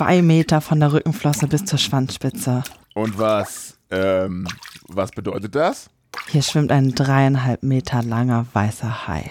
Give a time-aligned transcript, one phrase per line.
[0.00, 2.62] zwei Meter von der Rückenflosse bis zur Schwanzspitze.
[2.94, 4.46] Und was, ähm,
[4.88, 5.90] was bedeutet das?
[6.30, 9.30] Hier schwimmt ein dreieinhalb Meter langer weißer Hai.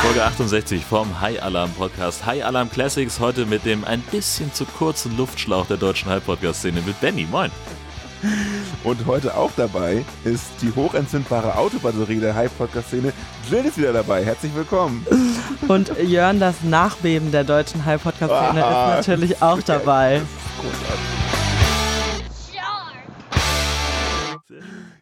[0.00, 2.24] Folge 68 vom High Alarm Podcast.
[2.24, 6.60] High Alarm Classics heute mit dem ein bisschen zu kurzen Luftschlauch der deutschen High Podcast
[6.60, 7.26] Szene mit Benny.
[7.28, 7.50] Moin.
[8.84, 13.12] Und heute auch dabei ist die hochentzündbare Autobatterie der High-Podcast-Szene.
[13.50, 14.24] Jill ist wieder dabei.
[14.24, 15.06] Herzlich willkommen.
[15.68, 20.22] Und Jörn, das Nachbeben der deutschen High-Podcast-Szene Ah, ist natürlich auch dabei.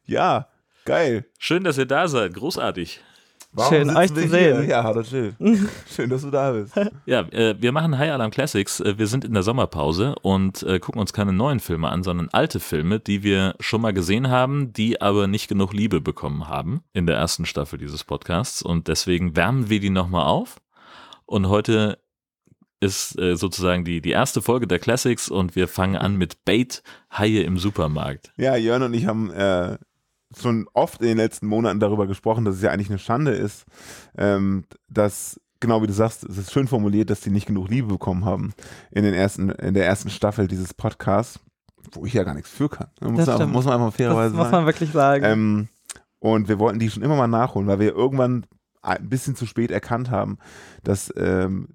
[0.05, 0.48] Ja,
[0.84, 1.27] geil.
[1.39, 2.34] Schön, dass ihr da seid.
[2.34, 3.01] Großartig.
[3.69, 4.56] Schön, sitzen euch wir zu hier?
[4.56, 4.69] sehen.
[4.70, 5.34] Ja, hallo Jill.
[5.95, 6.74] Schön, dass du da bist.
[7.05, 8.80] Ja, äh, wir machen High Alarm Classics.
[8.80, 12.30] Äh, wir sind in der Sommerpause und äh, gucken uns keine neuen Filme an, sondern
[12.30, 16.83] alte Filme, die wir schon mal gesehen haben, die aber nicht genug Liebe bekommen haben
[16.95, 18.62] in der ersten Staffel dieses Podcasts.
[18.62, 20.56] Und deswegen wärmen wir die nochmal auf.
[21.27, 21.98] Und heute
[22.81, 26.83] ist äh, sozusagen die, die erste Folge der Classics und wir fangen an mit Bait
[27.16, 28.33] Haie im Supermarkt.
[28.37, 29.77] Ja, Jörn und ich haben äh,
[30.41, 33.64] schon oft in den letzten Monaten darüber gesprochen, dass es ja eigentlich eine Schande ist,
[34.16, 37.88] ähm, dass genau wie du sagst, es ist schön formuliert, dass die nicht genug Liebe
[37.88, 38.53] bekommen haben
[38.91, 41.38] in den ersten in der ersten Staffel dieses Podcasts,
[41.92, 42.88] wo ich ja gar nichts für kann.
[43.00, 44.56] Muss, man, muss man einfach Das fairerweise muss sagen.
[44.56, 45.25] man wirklich sagen.
[45.25, 45.69] Ähm,
[46.19, 48.47] und wir wollten die schon immer mal nachholen, weil wir irgendwann
[48.83, 50.38] ein bisschen zu spät erkannt haben,
[50.83, 51.69] dass ähm,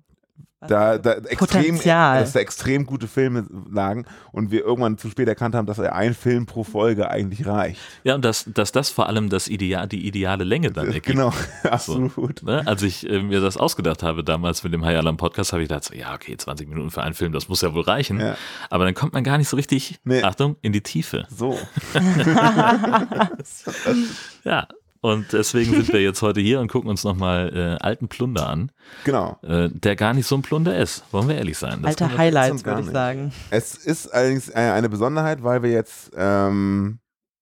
[0.60, 2.20] da, da extrem, Potenzial.
[2.20, 6.16] dass da extrem gute Filme lagen und wir irgendwann zu spät erkannt haben, dass ein
[6.16, 7.80] Film pro Folge eigentlich reicht.
[8.04, 11.06] Ja, und dass, dass das vor allem das Ideal, die ideale Länge dann ergibt.
[11.06, 11.32] Genau,
[11.64, 12.42] absolut.
[12.42, 12.64] Ne?
[12.66, 15.70] Als ich äh, mir das ausgedacht habe damals mit dem High Alarm Podcast, habe ich
[15.70, 18.20] gedacht, so, ja, okay, 20 Minuten für einen Film, das muss ja wohl reichen.
[18.20, 18.36] Ja.
[18.72, 20.24] Aber dann kommt man gar nicht so richtig, Nee.
[20.24, 21.28] Achtung, in die Tiefe.
[21.30, 21.56] So.
[24.44, 24.68] Ja.
[25.02, 28.72] Und deswegen sind wir jetzt heute hier und gucken uns nochmal äh, alten Plunder an,
[29.04, 29.38] Genau.
[29.44, 31.04] äh, der gar nicht so ein Plunder ist.
[31.12, 31.82] Wollen wir ehrlich sein.
[31.82, 33.32] Das Alte Highlights, würde ich sagen.
[33.50, 37.00] Es ist allerdings eine Besonderheit, weil wir jetzt ähm,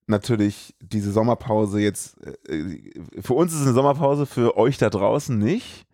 [0.07, 2.17] natürlich diese Sommerpause jetzt,
[2.47, 5.85] äh, für uns ist es eine Sommerpause, für euch da draußen nicht.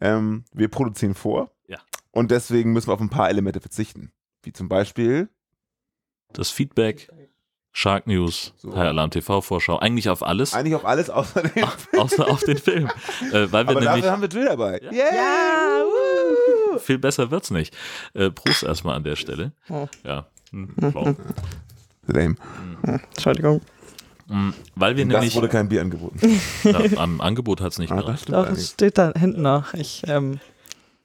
[0.00, 1.50] Ähm, wir produzieren vor.
[1.66, 1.78] Ja.
[2.12, 4.12] Und deswegen müssen wir auf ein paar Elemente verzichten.
[4.42, 5.28] Wie zum Beispiel,
[6.32, 7.08] das Feedback,
[7.72, 8.70] Shark News, So.
[8.74, 11.64] High Alarm TV Vorschau, eigentlich auf alles, eigentlich auf alles außer den
[11.98, 12.88] außer auf den Film.
[13.32, 14.80] Äh, weil wir Aber nämlich, dafür haben wir Jill dabei.
[14.82, 14.90] Ja.
[14.92, 15.82] Yeah.
[16.72, 16.78] Wuhu.
[16.78, 17.76] viel besser wird's nicht.
[18.14, 19.52] Äh, Prost erstmal an der Stelle.
[19.68, 19.86] Oh.
[20.04, 20.26] Ja.
[20.50, 21.14] Hm, wow.
[22.06, 22.36] Lame.
[22.82, 23.60] Entschuldigung.
[24.28, 26.18] Mm, Weil wir Das nämlich wurde kein Bier angeboten.
[26.64, 28.32] ja, am Angebot hat es nicht Ah, gereicht.
[28.32, 29.74] Doch, es steht da hinten noch.
[29.74, 30.40] Ich, ähm,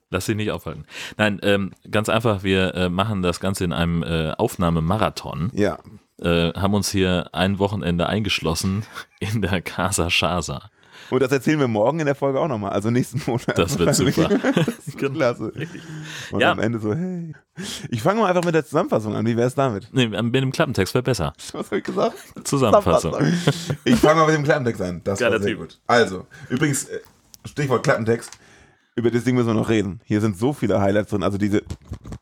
[0.09, 0.85] Lass dich nicht aufhalten.
[1.18, 5.50] Nein, ähm, ganz einfach, wir äh, machen das Ganze in einem äh, Aufnahmemarathon.
[5.53, 5.79] Ja,
[6.22, 8.84] Äh, haben uns hier ein Wochenende eingeschlossen
[9.19, 10.69] in der Casa Shasa.
[11.09, 13.57] und das erzählen wir morgen in der Folge auch nochmal, also nächsten Monat.
[13.57, 14.29] Das wird super.
[14.97, 15.16] Genau.
[15.16, 15.52] Klasse.
[16.31, 16.52] Und Ja.
[16.52, 17.34] am Ende so, hey.
[17.90, 19.25] Ich fange mal einfach mit der Zusammenfassung an.
[19.25, 19.90] Wie wäre es damit?
[19.91, 21.34] Nee, mit dem Klappentext wäre besser.
[21.53, 22.16] Was habe ich gesagt?
[22.44, 23.16] Zusammenfassung.
[23.84, 25.02] Ich fange mal mit dem Klappentext an.
[25.03, 25.79] Das Geiler war sehr gut.
[25.88, 27.00] Also, übrigens, äh,
[27.46, 28.31] Stichwort Klappentext.
[28.96, 30.00] Über das Ding müssen wir noch reden.
[30.06, 31.23] Hier sind so viele Highlights drin.
[31.23, 31.63] Also diese,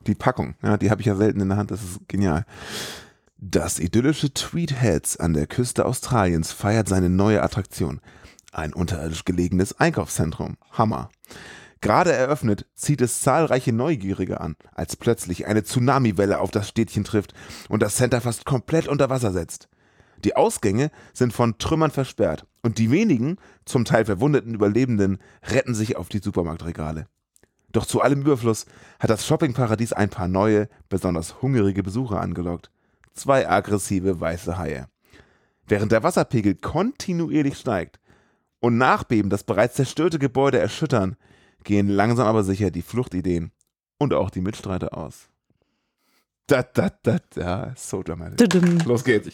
[0.07, 1.69] die Packung, ja, die habe ich ja selten in der Hand.
[1.71, 2.45] Das ist genial.
[3.43, 7.99] Das idyllische Tweedheads an der Küste Australiens feiert seine neue Attraktion.
[8.51, 10.57] Ein unterirdisch gelegenes Einkaufszentrum.
[10.69, 11.09] Hammer.
[11.81, 17.33] Gerade eröffnet, zieht es zahlreiche Neugierige an, als plötzlich eine Tsunamiwelle auf das Städtchen trifft
[17.67, 19.69] und das Center fast komplett unter Wasser setzt.
[20.23, 25.17] Die Ausgänge sind von Trümmern versperrt und die wenigen, zum Teil verwundeten Überlebenden,
[25.49, 27.07] retten sich auf die Supermarktregale.
[27.71, 28.67] Doch zu allem Überfluss
[28.99, 32.69] hat das Shoppingparadies ein paar neue, besonders hungrige Besucher angelockt.
[33.13, 34.87] Zwei aggressive weiße Haie.
[35.67, 37.99] Während der Wasserpegel kontinuierlich steigt
[38.59, 41.15] und Nachbeben das bereits zerstörte Gebäude erschüttern,
[41.63, 43.51] gehen langsam aber sicher die Fluchtideen
[43.97, 45.30] und auch die Mitstreiter aus.
[46.51, 48.85] Da, da, da, da, so dramatisch.
[48.85, 49.29] Los geht's.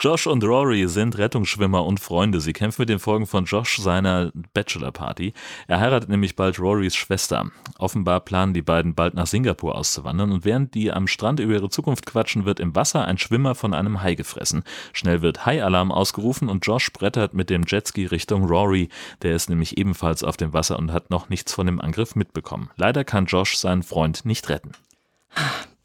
[0.00, 2.40] Josh und Rory sind Rettungsschwimmer und Freunde.
[2.40, 5.34] Sie kämpfen mit den Folgen von Josh seiner Bachelor-Party.
[5.66, 7.50] Er heiratet nämlich bald Rorys Schwester.
[7.78, 11.68] Offenbar planen die beiden bald nach Singapur auszuwandern und während die am Strand über ihre
[11.68, 14.62] Zukunft quatschen, wird im Wasser ein Schwimmer von einem Hai gefressen.
[14.94, 18.88] Schnell wird Hai-Alarm ausgerufen und Josh brettert mit dem Jetski Richtung Rory.
[19.20, 22.70] Der ist nämlich ebenfalls auf dem Wasser und hat noch nichts von dem Angriff mitbekommen.
[22.76, 24.72] Leider kann Josh seinen Freund nicht retten.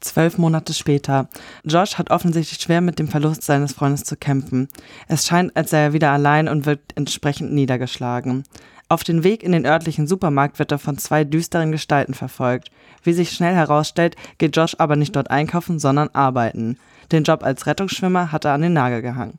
[0.04, 1.28] Zwölf Monate später.
[1.64, 4.68] Josh hat offensichtlich schwer mit dem Verlust seines Freundes zu kämpfen.
[5.08, 8.44] Es scheint, als sei er wieder allein und wird entsprechend niedergeschlagen.
[8.88, 12.70] Auf den Weg in den örtlichen Supermarkt wird er von zwei düsteren Gestalten verfolgt.
[13.02, 16.78] Wie sich schnell herausstellt, geht Josh aber nicht dort einkaufen, sondern arbeiten.
[17.10, 19.38] Den Job als Rettungsschwimmer hat er an den Nagel gehangen.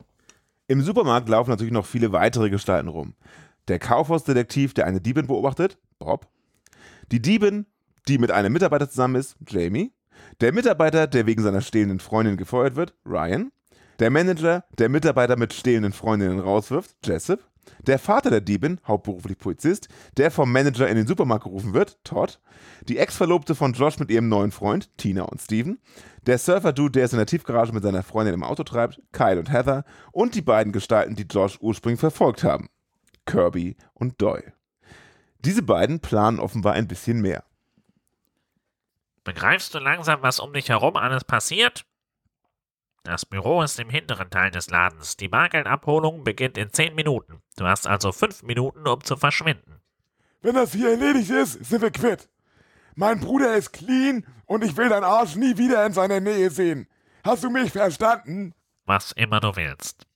[0.66, 3.14] Im Supermarkt laufen natürlich noch viele weitere Gestalten rum.
[3.68, 6.26] Der Kaufhausdetektiv, der eine Diebin beobachtet, Bob.
[7.12, 7.66] Die Diebin,
[8.08, 9.92] die mit einem Mitarbeiter zusammen ist, Jamie.
[10.42, 13.52] Der Mitarbeiter, der wegen seiner stehlenden Freundin gefeuert wird, Ryan.
[14.00, 17.40] Der Manager, der Mitarbeiter mit stehlenden Freundinnen rauswirft, Jessup.
[17.86, 19.88] Der Vater der Diebin, hauptberuflich Polizist,
[20.18, 22.38] der vom Manager in den Supermarkt gerufen wird, Todd.
[22.86, 25.78] Die Ex-Verlobte von Josh mit ihrem neuen Freund, Tina und Steven.
[26.26, 29.50] Der Surfer-Dude, der es in der Tiefgarage mit seiner Freundin im Auto treibt, Kyle und
[29.50, 29.84] Heather.
[30.12, 32.68] Und die beiden Gestalten, die Josh ursprünglich verfolgt haben,
[33.24, 34.52] Kirby und Doyle.
[35.46, 37.42] Diese beiden planen offenbar ein bisschen mehr.
[39.26, 41.84] Begreifst du langsam, was um dich herum alles passiert?
[43.02, 45.16] Das Büro ist im hinteren Teil des Ladens.
[45.16, 47.42] Die Bargeldabholung beginnt in 10 Minuten.
[47.56, 49.80] Du hast also 5 Minuten, um zu verschwinden.
[50.42, 52.28] Wenn das hier erledigt ist, sind wir quitt.
[52.94, 56.86] Mein Bruder ist clean und ich will deinen Arsch nie wieder in seiner Nähe sehen.
[57.24, 58.54] Hast du mich verstanden?
[58.84, 60.06] Was immer du willst.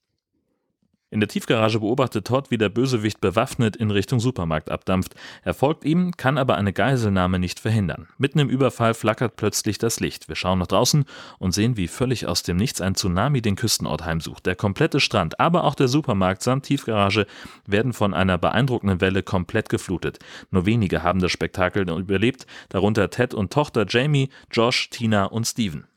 [1.12, 5.16] In der Tiefgarage beobachtet Todd, wie der Bösewicht bewaffnet in Richtung Supermarkt abdampft.
[5.42, 8.06] Er folgt ihm, kann aber eine Geiselnahme nicht verhindern.
[8.16, 10.28] Mitten im Überfall flackert plötzlich das Licht.
[10.28, 11.04] Wir schauen nach draußen
[11.40, 14.46] und sehen, wie völlig aus dem Nichts ein Tsunami den Küstenort heimsucht.
[14.46, 17.26] Der komplette Strand, aber auch der Supermarkt samt Tiefgarage
[17.66, 20.20] werden von einer beeindruckenden Welle komplett geflutet.
[20.52, 25.89] Nur wenige haben das Spektakel überlebt, darunter Ted und Tochter Jamie, Josh, Tina und Steven.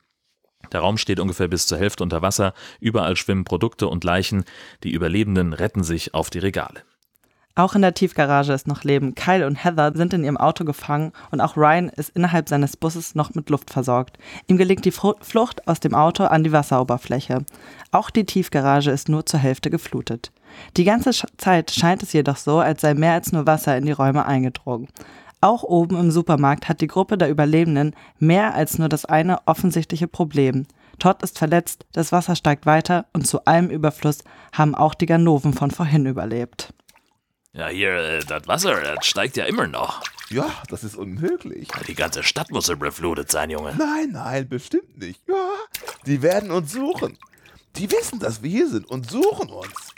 [0.72, 4.44] Der Raum steht ungefähr bis zur Hälfte unter Wasser, überall schwimmen Produkte und Leichen,
[4.82, 6.82] die Überlebenden retten sich auf die Regale.
[7.56, 9.14] Auch in der Tiefgarage ist noch Leben.
[9.14, 13.14] Kyle und Heather sind in ihrem Auto gefangen und auch Ryan ist innerhalb seines Busses
[13.14, 14.18] noch mit Luft versorgt.
[14.48, 17.44] Ihm gelingt die Flucht aus dem Auto an die Wasseroberfläche.
[17.92, 20.32] Auch die Tiefgarage ist nur zur Hälfte geflutet.
[20.76, 23.92] Die ganze Zeit scheint es jedoch so, als sei mehr als nur Wasser in die
[23.92, 24.88] Räume eingedrungen.
[25.44, 30.08] Auch oben im Supermarkt hat die Gruppe der Überlebenden mehr als nur das eine offensichtliche
[30.08, 30.66] Problem.
[30.98, 34.24] Todd ist verletzt, das Wasser steigt weiter und zu allem Überfluss
[34.54, 36.72] haben auch die Ganoven von vorhin überlebt.
[37.52, 40.00] Ja, hier, äh, das Wasser, das steigt ja immer noch.
[40.30, 41.68] Ja, das ist unmöglich.
[41.88, 43.74] Die ganze Stadt muss überflutet sein, Junge.
[43.76, 45.20] Nein, nein, bestimmt nicht.
[45.28, 45.50] Ja,
[46.06, 47.18] die werden uns suchen.
[47.76, 49.92] Die wissen, dass wir hier sind und suchen uns.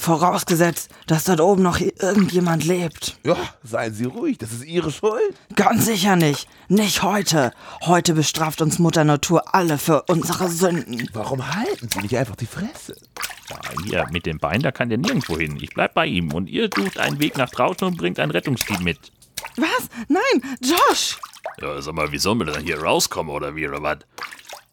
[0.00, 3.18] Vorausgesetzt, dass dort oben noch irgendjemand lebt.
[3.24, 5.34] Ja, seien Sie ruhig, das ist Ihre Schuld.
[5.56, 6.48] Ganz sicher nicht.
[6.68, 7.52] Nicht heute.
[7.82, 11.10] Heute bestraft uns Mutter Natur alle für unsere Sünden.
[11.12, 12.94] Warum halten Sie nicht einfach die Fresse?
[13.50, 15.58] Ja, hier, mit dem Bein, da kann der nirgendwo hin.
[15.60, 18.84] Ich bleib bei ihm und ihr sucht einen Weg nach draußen und bringt ein Rettungsteam
[18.84, 18.98] mit.
[19.56, 19.88] Was?
[20.08, 21.18] Nein, Josh!
[21.60, 23.98] Ja, sag mal, wie sollen wir denn hier rauskommen oder wie oder was?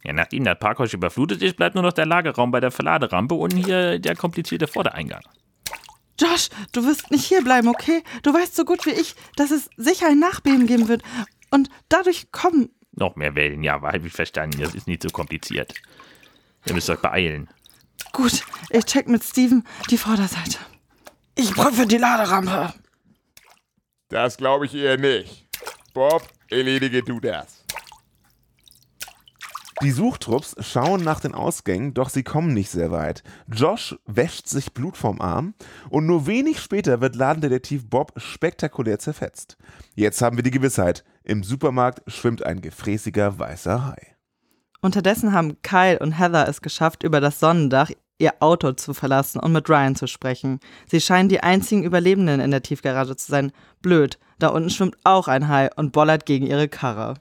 [0.05, 3.55] Ja, nachdem das Parkhaus überflutet ist, bleibt nur noch der Lagerraum bei der Verladerampe und
[3.55, 5.23] hier der komplizierte Vordereingang.
[6.19, 8.03] Josh, du wirst nicht hier bleiben, okay?
[8.23, 11.03] Du weißt so gut wie ich, dass es sicher ein Nachbeben geben wird.
[11.51, 12.69] Und dadurch kommen.
[12.91, 14.61] Noch mehr Wellen, ja, habe ich verstanden.
[14.61, 15.73] Das ist nicht so kompliziert.
[16.65, 17.49] Ihr müsst euch beeilen.
[18.13, 20.59] Gut, ich check mit Steven die Vorderseite.
[21.35, 22.73] Ich prüfe die Laderampe.
[24.07, 25.47] Das glaube ich eher nicht.
[25.93, 27.54] Bob, erledige du das.
[29.81, 33.24] Die Suchtrupps schauen nach den Ausgängen, doch sie kommen nicht sehr weit.
[33.51, 35.54] Josh wäscht sich Blut vom Arm
[35.89, 39.57] und nur wenig später wird Ladendetektiv Bob spektakulär zerfetzt.
[39.94, 44.16] Jetzt haben wir die Gewissheit, im Supermarkt schwimmt ein gefräßiger weißer Hai.
[44.81, 49.51] Unterdessen haben Kyle und Heather es geschafft, über das Sonnendach ihr Auto zu verlassen und
[49.51, 50.60] mit Ryan zu sprechen.
[50.88, 53.51] Sie scheinen die einzigen Überlebenden in der Tiefgarage zu sein.
[53.82, 57.15] Blöd, da unten schwimmt auch ein Hai und bollert gegen ihre Karre.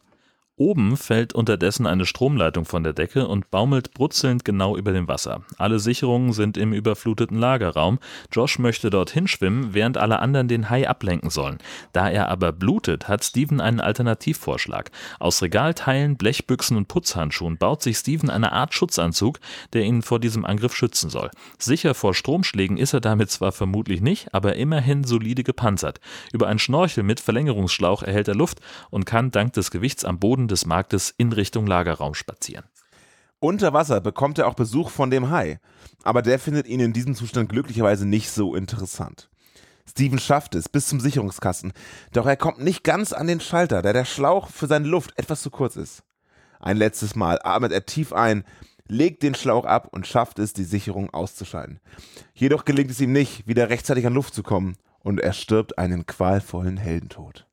[0.57, 5.43] Oben fällt unterdessen eine Stromleitung von der Decke und baumelt brutzelnd genau über dem Wasser.
[5.59, 7.99] Alle Sicherungen sind im überfluteten Lagerraum.
[8.31, 11.59] Josh möchte dorthin schwimmen, während alle anderen den Hai ablenken sollen.
[11.93, 14.93] Da er aber blutet, hat Steven einen Alternativvorschlag.
[15.19, 19.41] Aus Regalteilen, Blechbüchsen und Putzhandschuhen baut sich Steven eine Art Schutzanzug,
[19.73, 21.33] der ihn vor diesem Angriff schützen soll.
[21.59, 25.99] Sicher vor Stromschlägen ist er damit zwar vermutlich nicht, aber immerhin solide gepanzert.
[26.33, 30.44] Über einen Schnorchel mit Verlängerungsschlauch erhält er Luft und kann dank des Gewichts am Boden
[30.49, 32.65] des Marktes in Richtung Lagerraum spazieren.
[33.41, 35.61] Unter Wasser bekommt er auch Besuch von dem Hai,
[36.03, 39.29] aber der findet ihn in diesem Zustand glücklicherweise nicht so interessant.
[39.87, 41.73] Steven schafft es bis zum Sicherungskasten,
[42.13, 45.43] doch er kommt nicht ganz an den Schalter, da der Schlauch für seine Luft etwas
[45.43, 46.03] zu kurz ist.
[46.59, 48.45] Ein letztes Mal atmet er tief ein,
[48.89, 51.81] legt den Schlauch ab und schafft es, die Sicherung auszuschalten.
[52.33, 56.07] Jedoch gelingt es ihm nicht, wieder rechtzeitig an Luft zu kommen und er stirbt einen
[56.07, 57.47] qualvollen Heldentod.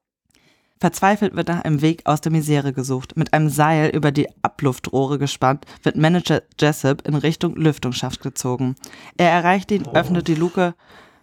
[0.81, 3.15] Verzweifelt wird nach einem Weg aus der Misere gesucht.
[3.15, 8.75] Mit einem Seil über die Abluftrohre gespannt, wird Manager Jessup in Richtung Lüftungsschacht gezogen.
[9.15, 10.73] Er erreicht ihn, öffnet die Luke,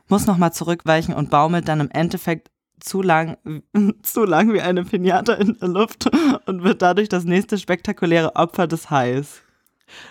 [0.07, 3.37] muss nochmal zurückweichen und baumelt dann im Endeffekt zu lang,
[4.05, 6.09] zu lang wie eine Pinata in der Luft
[6.47, 9.43] und wird dadurch das nächste spektakuläre Opfer des Hais.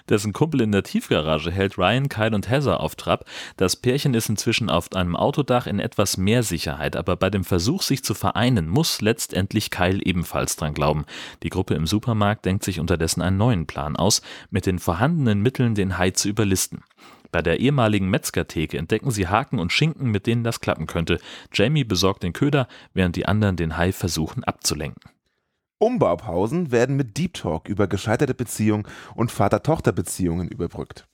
[0.09, 3.25] Dessen Kumpel in der Tiefgarage hält Ryan, Kyle und Heather auf Trab.
[3.57, 7.81] Das Pärchen ist inzwischen auf einem Autodach in etwas mehr Sicherheit, aber bei dem Versuch,
[7.81, 11.05] sich zu vereinen, muss letztendlich Kyle ebenfalls dran glauben.
[11.43, 15.75] Die Gruppe im Supermarkt denkt sich unterdessen einen neuen Plan aus, mit den vorhandenen Mitteln
[15.75, 16.83] den Hai zu überlisten.
[17.31, 21.19] Bei der ehemaligen Metzgertheke entdecken sie Haken und Schinken, mit denen das klappen könnte.
[21.53, 25.16] Jamie besorgt den Köder, während die anderen den Hai versuchen abzulenken.
[25.79, 31.07] Umbaupausen werden mit Deep Talk über gescheiterte Beziehungen und Vater-Tochter-Beziehungen überbrückt.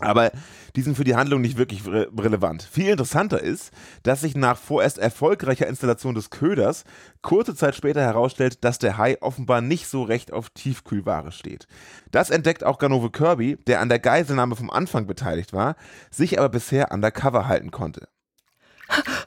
[0.00, 0.32] Aber
[0.74, 2.64] die sind für die Handlung nicht wirklich re relevant.
[2.64, 3.70] Viel interessanter ist,
[4.02, 6.84] dass sich nach vorerst erfolgreicher Installation des Köders
[7.22, 11.68] kurze Zeit später herausstellt, dass der Hai offenbar nicht so recht auf Tiefkühlware steht.
[12.10, 15.76] Das entdeckt auch Ganove Kirby, der an der Geiselnahme vom Anfang beteiligt war,
[16.10, 18.08] sich aber bisher undercover halten konnte.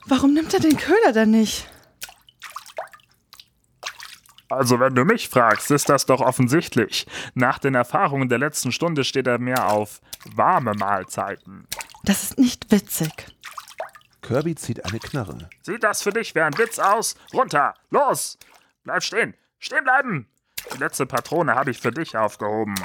[0.05, 1.69] Warum nimmt er den Köder denn nicht?
[4.49, 7.05] Also, wenn du mich fragst, ist das doch offensichtlich.
[7.33, 9.99] Nach den Erfahrungen der letzten Stunde steht er mehr auf
[10.35, 11.67] warme Mahlzeiten.
[12.03, 13.11] Das ist nicht witzig.
[14.21, 15.49] Kirby zieht eine Knarre.
[15.63, 17.15] Sieht das für dich wie ein Witz aus?
[17.33, 17.73] Runter!
[17.89, 18.37] Los!
[18.83, 19.35] Bleib stehen!
[19.59, 20.27] Stehen bleiben!
[20.73, 22.75] Die letzte Patrone habe ich für dich aufgehoben.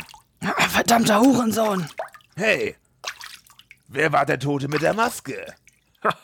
[0.70, 1.88] Verdammter Hurensohn.
[2.36, 2.76] Hey,
[3.88, 5.54] wer war der Tote mit der Maske?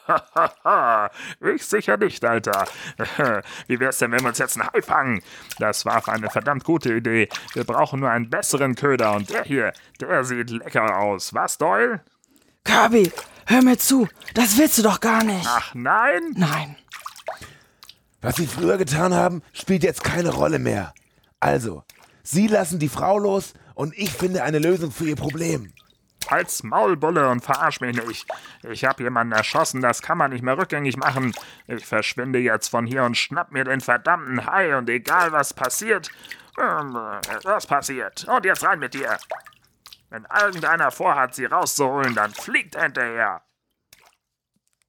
[0.07, 1.11] Haha,
[1.55, 2.67] ich sicher nicht, Alter.
[3.67, 5.23] Wie wär's denn, wenn wir uns jetzt einen Hai fangen?
[5.59, 7.29] Das war eine verdammt gute Idee.
[7.55, 11.35] Wir brauchen nur einen besseren Köder und der hier, der sieht lecker aus.
[11.35, 12.01] Was, Doyle?
[12.65, 13.13] Kirby,
[13.47, 14.09] hör mir zu.
[14.35, 15.47] Das willst du doch gar nicht.
[15.49, 16.35] Ach nein?
[16.37, 16.77] Nein.
[18.21, 20.93] Was sie früher getan haben, spielt jetzt keine Rolle mehr.
[21.41, 21.85] Also,
[22.25, 25.73] sie lassen die Frau los und ich finde eine Lösung für ihr Problem.
[26.27, 28.27] Als Maulbulle und verarsch mich nicht.
[28.69, 31.33] Ich hab jemanden erschossen, das kann man nicht mehr rückgängig machen.
[31.67, 36.11] Ich verschwinde jetzt von hier und schnapp mir den verdammten Hai und egal was passiert,
[36.59, 36.95] ähm,
[37.45, 38.27] was passiert.
[38.29, 39.17] Und jetzt rein mit dir.
[40.11, 43.43] Wenn irgendeiner vorhat, sie rauszuholen, dann fliegt er hinterher.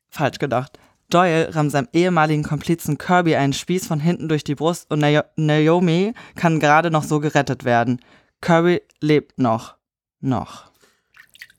[0.09, 0.79] Falsch gedacht.
[1.09, 6.13] Doyle rammt seinem ehemaligen Komplizen Kirby einen Spieß von hinten durch die Brust und Naomi
[6.35, 7.99] kann gerade noch so gerettet werden.
[8.41, 9.75] Kirby lebt noch.
[10.21, 10.68] Noch.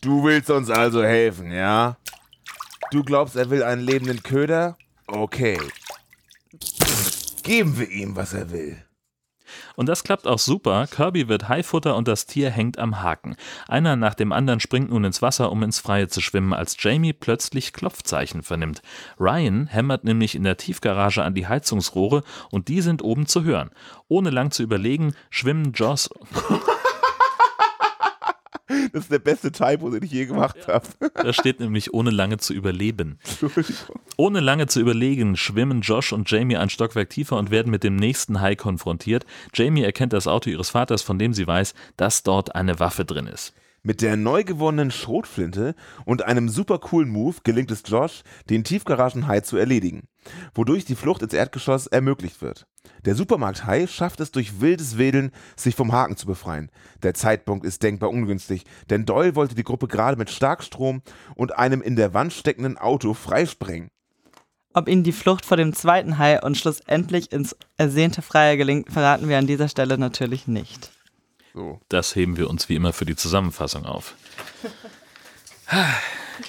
[0.01, 1.97] Du willst uns also helfen, ja?
[2.91, 4.79] Du glaubst, er will einen lebenden Köder?
[5.07, 5.59] Okay.
[7.43, 8.83] Geben wir ihm, was er will.
[9.77, 10.87] Und das klappt auch super.
[10.87, 13.37] Kirby wird Haifutter und das Tier hängt am Haken.
[13.69, 17.13] Einer nach dem anderen springt nun ins Wasser, um ins Freie zu schwimmen, als Jamie
[17.13, 18.83] plötzlich Klopfzeichen vernimmt.
[19.19, 23.71] Ryan hämmert nämlich in der Tiefgarage an die Heizungsrohre und die sind oben zu hören.
[24.09, 26.09] Ohne lang zu überlegen, schwimmen Joss
[28.93, 30.87] Das ist der beste Typo, den ich je gemacht habe.
[31.15, 33.19] Da steht nämlich ohne lange zu überleben.
[34.17, 37.97] Ohne lange zu überlegen, schwimmen Josh und Jamie ein Stockwerk tiefer und werden mit dem
[37.97, 39.27] nächsten Hai konfrontiert.
[39.55, 43.27] Jamie erkennt das Auto ihres Vaters, von dem sie weiß, dass dort eine Waffe drin
[43.27, 43.53] ist.
[43.83, 49.41] Mit der neu gewonnenen Schrotflinte und einem super coolen Move gelingt es Josh, den Tiefgaragenhai
[49.41, 50.03] zu erledigen,
[50.55, 52.67] wodurch die Flucht ins Erdgeschoss ermöglicht wird.
[53.07, 56.71] Der Supermarkthai schafft es durch wildes Wedeln, sich vom Haken zu befreien.
[57.03, 61.01] Der Zeitpunkt ist denkbar ungünstig, denn Doyle wollte die Gruppe gerade mit Starkstrom
[61.35, 63.89] und einem in der Wand steckenden Auto freisprengen.
[64.75, 69.29] Ob ihnen die Flucht vor dem zweiten Hai und schlussendlich ins ersehnte Freie gelingt, verraten
[69.29, 70.93] wir an dieser Stelle natürlich nicht.
[71.53, 71.81] So.
[71.89, 74.15] Das heben wir uns wie immer für die Zusammenfassung auf.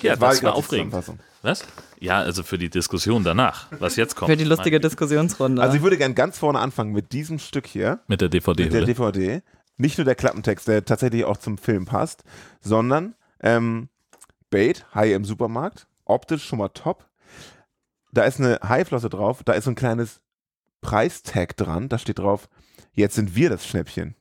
[0.01, 0.95] Ja, War das war aufregend.
[1.41, 1.65] Was?
[1.99, 4.31] Ja, also für die Diskussion danach, was jetzt kommt.
[4.31, 5.61] Für die lustige Diskussionsrunde.
[5.61, 7.99] Also ich würde gern ganz vorne anfangen mit diesem Stück hier.
[8.07, 8.63] Mit der DVD.
[8.63, 8.85] mit der?
[8.85, 9.41] DVD.
[9.77, 12.23] Nicht nur der Klappentext, der tatsächlich auch zum Film passt,
[12.61, 13.89] sondern ähm,
[14.49, 17.05] Bait, Hai im Supermarkt, optisch schon mal top.
[18.11, 20.21] Da ist eine Haiflosse drauf, da ist so ein kleines
[20.81, 22.49] Preistag dran, da steht drauf,
[22.93, 24.15] jetzt sind wir das Schnäppchen.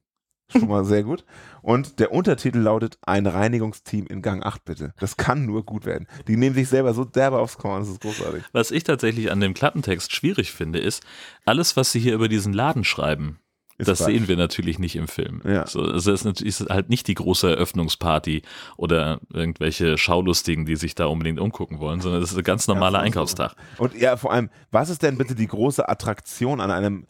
[0.51, 1.25] Schon mal sehr gut.
[1.63, 4.95] Und der Untertitel lautet Ein Reinigungsteam in Gang 8, bitte.
[4.99, 6.07] Das kann nur gut werden.
[6.29, 8.43] Die nehmen sich selber so derbe aufs Korn, das ist großartig.
[8.53, 11.03] Was ich tatsächlich an dem Klappentext schwierig finde, ist,
[11.45, 13.39] alles, was sie hier über diesen Laden schreiben,
[13.79, 14.07] Ist das Quatsch.
[14.09, 15.41] sehen wir natürlich nicht im Film.
[15.45, 15.67] Ja.
[15.67, 18.43] So, also es ist halt nicht die große Eröffnungsparty
[18.77, 22.99] oder irgendwelche Schaulustigen, die sich da unbedingt umgucken wollen, sondern es ist ein ganz normaler
[23.01, 23.55] so- Einkaufstag.
[23.79, 27.07] Und ja, vor allem, was ist denn bitte die große Attraktion an einem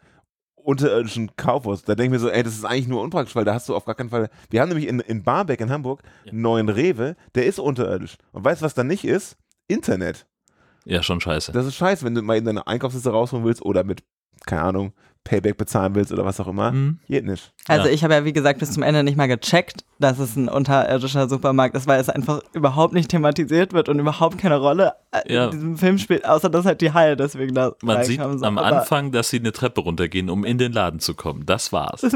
[0.63, 1.83] unterirdischen Kaufhaus?
[1.83, 3.75] Da denke ich mir so, ey, das ist eigentlich nur unpraktisch, weil da hast du
[3.75, 4.29] auf gar keinen Fall.
[4.49, 8.17] Wir haben nämlich in, in Barmbek in Hamburg einen neuen Rewe, der ist unterirdisch.
[8.31, 9.37] Und weißt du, was da nicht ist?
[9.67, 10.25] Internet.
[10.85, 11.51] Ja, schon scheiße.
[11.51, 14.03] Das ist scheiße, wenn du mal in deine Einkaufsliste rausholen willst oder mit,
[14.45, 16.71] keine Ahnung, Payback bezahlen willst oder was auch immer.
[16.71, 16.99] Hm.
[17.07, 17.53] Geht nicht.
[17.67, 17.93] Also Ja.
[17.93, 21.29] ich habe ja wie gesagt bis zum Ende nicht mal gecheckt, dass es ein unterirdischer
[21.29, 25.45] Supermarkt ist, weil es einfach überhaupt nicht thematisiert wird und überhaupt keine Rolle äh, Ja.
[25.45, 28.19] in diesem Film spielt, außer dass halt die Haie deswegen da Man sieht.
[28.19, 31.45] So, am aber- Anfang, dass sie eine Treppe runtergehen, um in den Laden zu kommen.
[31.45, 32.01] Das war's.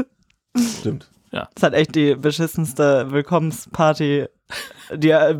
[0.80, 1.08] Stimmt.
[1.32, 1.48] Ja.
[1.54, 4.26] Das hat echt die beschissenste Willkommensparty,
[4.94, 5.36] die äh,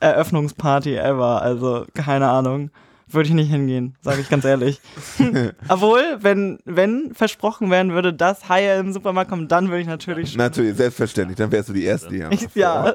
[0.00, 1.42] Willkommenseröffnungsparty ever.
[1.42, 2.70] Also, keine Ahnung.
[3.08, 4.80] Würde ich nicht hingehen, sage ich ganz ehrlich.
[5.68, 10.30] Obwohl, wenn, wenn versprochen werden würde, dass Haie im Supermarkt kommen, dann würde ich natürlich
[10.30, 10.38] schon.
[10.38, 11.36] Natürlich, selbstverständlich.
[11.36, 12.94] Dann wärst du die Erste, die Ich, ja,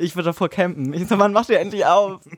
[0.00, 0.94] ich würde davor campen.
[0.94, 2.22] Ich so, wann macht ihr endlich auf?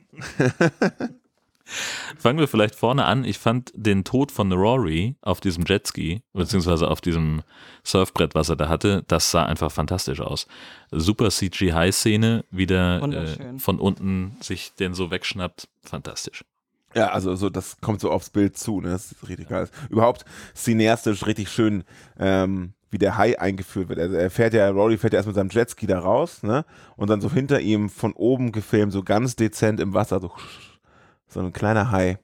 [2.17, 3.23] Fangen wir vielleicht vorne an.
[3.23, 7.41] Ich fand den Tod von Rory auf diesem Jetski, beziehungsweise auf diesem
[7.83, 10.47] Surfbrett, was er da hatte, das sah einfach fantastisch aus.
[10.91, 13.59] Super CGI-Szene, wieder äh, Wunderschön.
[13.59, 15.67] von unten sich den so wegschnappt.
[15.83, 16.43] Fantastisch.
[16.97, 18.89] Ja, also so, das kommt so aufs Bild zu, ne?
[18.89, 19.69] Das ist richtig geil.
[19.91, 20.25] Überhaupt
[20.55, 21.83] cineastisch richtig schön,
[22.17, 23.99] ähm, wie der Hai eingeführt wird.
[23.99, 26.65] Also er fährt ja, Rory fährt ja erst mit seinem Jetski da raus, ne?
[26.95, 30.31] Und dann so hinter ihm von oben gefilmt, so ganz dezent im Wasser, so,
[31.27, 32.17] so ein kleiner Hai.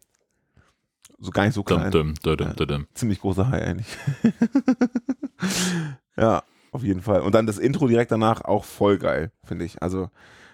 [1.20, 1.92] So gar nicht so klein.
[1.92, 2.88] dum, dum, dum, dum.
[2.96, 3.96] Ziemlich großer Hai eigentlich.
[6.18, 7.22] ja, auf jeden Fall.
[7.22, 9.84] Und dann das Intro direkt danach auch voll geil, finde ich.
[9.84, 10.10] Also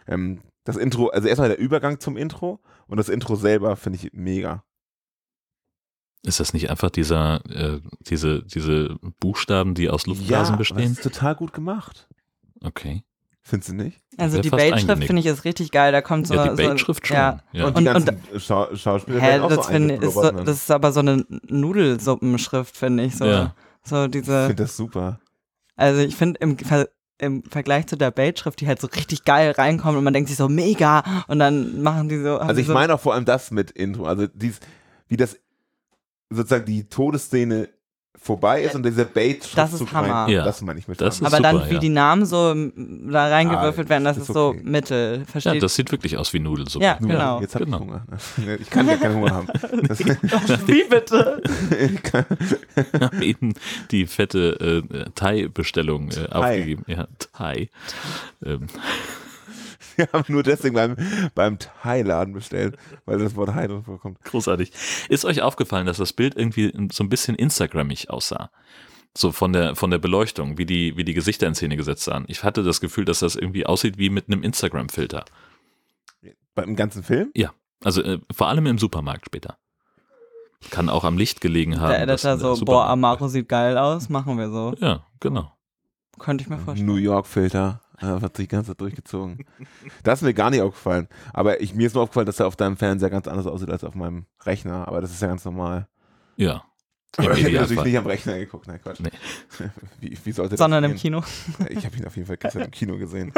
[0.08, 2.60] ähm, das Intro, also erstmal der Übergang zum Intro
[2.90, 4.64] und das Intro selber finde ich mega.
[6.24, 10.80] Ist das nicht einfach dieser, äh, diese, diese Buchstaben, die aus Luftblasen aber bestehen?
[10.80, 12.10] Das ist total gut gemacht.
[12.62, 13.04] Okay.
[13.42, 14.02] Findest du nicht?
[14.18, 15.06] Also die eingenickt.
[15.06, 15.92] finde ich ist richtig geil.
[15.94, 16.36] Da kommt so.
[16.36, 17.16] Ja, die so, Bait-Schrift schon.
[17.16, 17.42] Ja.
[17.54, 17.68] Ja.
[17.68, 20.58] Und die Und- Schau Schauspieler Hä, werden auch das so finde ich, ist, so, das
[20.58, 23.16] ist aber so eine Nudelsuppenschrift, finde ich.
[23.16, 23.56] So, Ja.
[23.84, 24.48] so Ich diese.
[24.48, 25.20] finde das super.
[25.78, 29.52] Also ich finde im, Ver im Vergleich zu der Bait-Schrift, die halt so richtig geil
[29.52, 32.38] reinkommt und man denkt sich so mega und dann machen die so.
[32.38, 34.06] Also ich so, meine auch vor allem das mit Intro.
[34.06, 34.60] Also dies,
[35.08, 35.38] wie das
[36.30, 37.70] sozusagen die Todesszene
[38.22, 40.28] vorbei ist und dieser Bait Das ist Hammer.
[40.30, 40.44] Ja.
[40.46, 41.80] Das meine ich mit Das aber dann, super, wie ja.
[41.80, 42.54] die Namen so
[43.12, 44.60] da reingewürfelt Ah, werden, das ist ist, okay.
[44.64, 45.20] so mittel.
[45.20, 45.64] Ja, Versteht?
[45.64, 46.84] das sieht wirklich aus wie Nudelsuppe.
[46.86, 47.40] Ja, genau.
[47.42, 47.78] Jetzt habe Genau.
[47.78, 48.04] ich Hunger.
[48.38, 48.56] ne?
[48.58, 49.48] Ich kann ja keinen Hunger haben.
[50.68, 51.42] Wie bitte?
[51.80, 53.54] ich haben eben
[53.92, 56.84] die fette äh, Thai-Bestellung äh, aufgegeben.
[56.88, 57.70] Ja, Thai.
[58.46, 58.68] Ähm,
[60.08, 60.96] wir haben nur deswegen beim,
[61.36, 64.20] beim Thai-Laden bestellt, weil das Wort Hai drin vorkommt.
[64.24, 64.72] großartig.
[65.10, 68.50] Ist euch aufgefallen, dass das Bild irgendwie so ein bisschen Instagrammig aussah?
[69.18, 72.26] So von der, von der Beleuchtung, wie die, wie die Gesichter in Szene gesetzt sahen.
[72.28, 75.26] Ich hatte das Gefühl, dass das irgendwie aussieht wie mit einem Instagram-Filter.
[76.56, 77.32] Beim ganzen Film?
[77.84, 79.58] Also äh, vor allem im Supermarkt später.
[80.72, 81.90] Kann auch am Licht gelegen haben.
[81.92, 84.76] Der Editor der so, boah, Supermarkt- Amaro sieht geil aus, machen wir so.
[84.80, 85.54] Ja, genau.
[86.20, 86.86] Könnte ich mir vorstellen.
[86.88, 87.82] New York-Filter.
[88.22, 89.46] Hat sich die ganze Zeit durchgezogen.
[90.04, 91.08] Das ist mir gar nicht aufgefallen.
[91.34, 93.84] Aber ich, mir ist nur aufgefallen, dass er auf deinem Fernseher ganz anders aussieht als
[93.84, 94.88] auf meinem Rechner.
[94.88, 95.88] Aber das ist ja ganz normal.
[96.36, 96.64] Ja.
[97.18, 98.68] Aber ich habe natürlich nicht am Rechner geguckt.
[98.68, 99.00] Nein, Quatsch.
[99.00, 99.12] Nee.
[100.00, 100.96] Wie, wie sollte das Sondern im?
[100.96, 101.24] Kino.
[101.70, 103.34] Ich habe ihn auf jeden Fall gestern im Kino gesehen.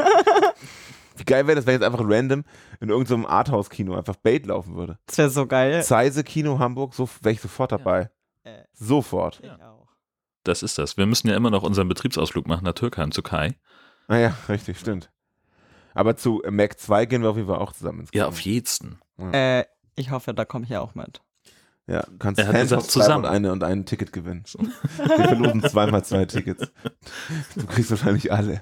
[1.15, 2.43] Wie geil wäre das, wenn jetzt einfach random
[2.79, 4.97] in irgendeinem Arthouse-Kino einfach Bait laufen würde.
[5.05, 5.83] Das wäre so geil.
[5.83, 8.09] Zeise Kino Hamburg, so wäre ich sofort dabei.
[8.43, 9.41] Äh, Sofort.
[9.43, 9.87] ich auch.
[10.43, 10.97] Das ist das.
[10.97, 13.55] Wir müssen ja immer noch unseren Betriebsausflug machen nach Türkheim zu Kai.
[14.11, 15.09] Naja, Ah richtig, stimmt.
[15.93, 18.27] Aber zu Mac 2 gehen wir auf jeden Fall auch zusammen ins Ja, Kino.
[18.27, 18.99] auf jeden.
[19.31, 19.63] Äh,
[19.95, 21.21] ich hoffe, da komme ich ja auch mit.
[21.87, 23.23] Ja, du kannst Er hat gesagt, zusammen.
[23.25, 24.43] Und, eine, und ein Ticket gewinnen.
[24.97, 26.71] Wir verlosen zweimal zwei Tickets.
[27.55, 28.61] Du kriegst wahrscheinlich alle.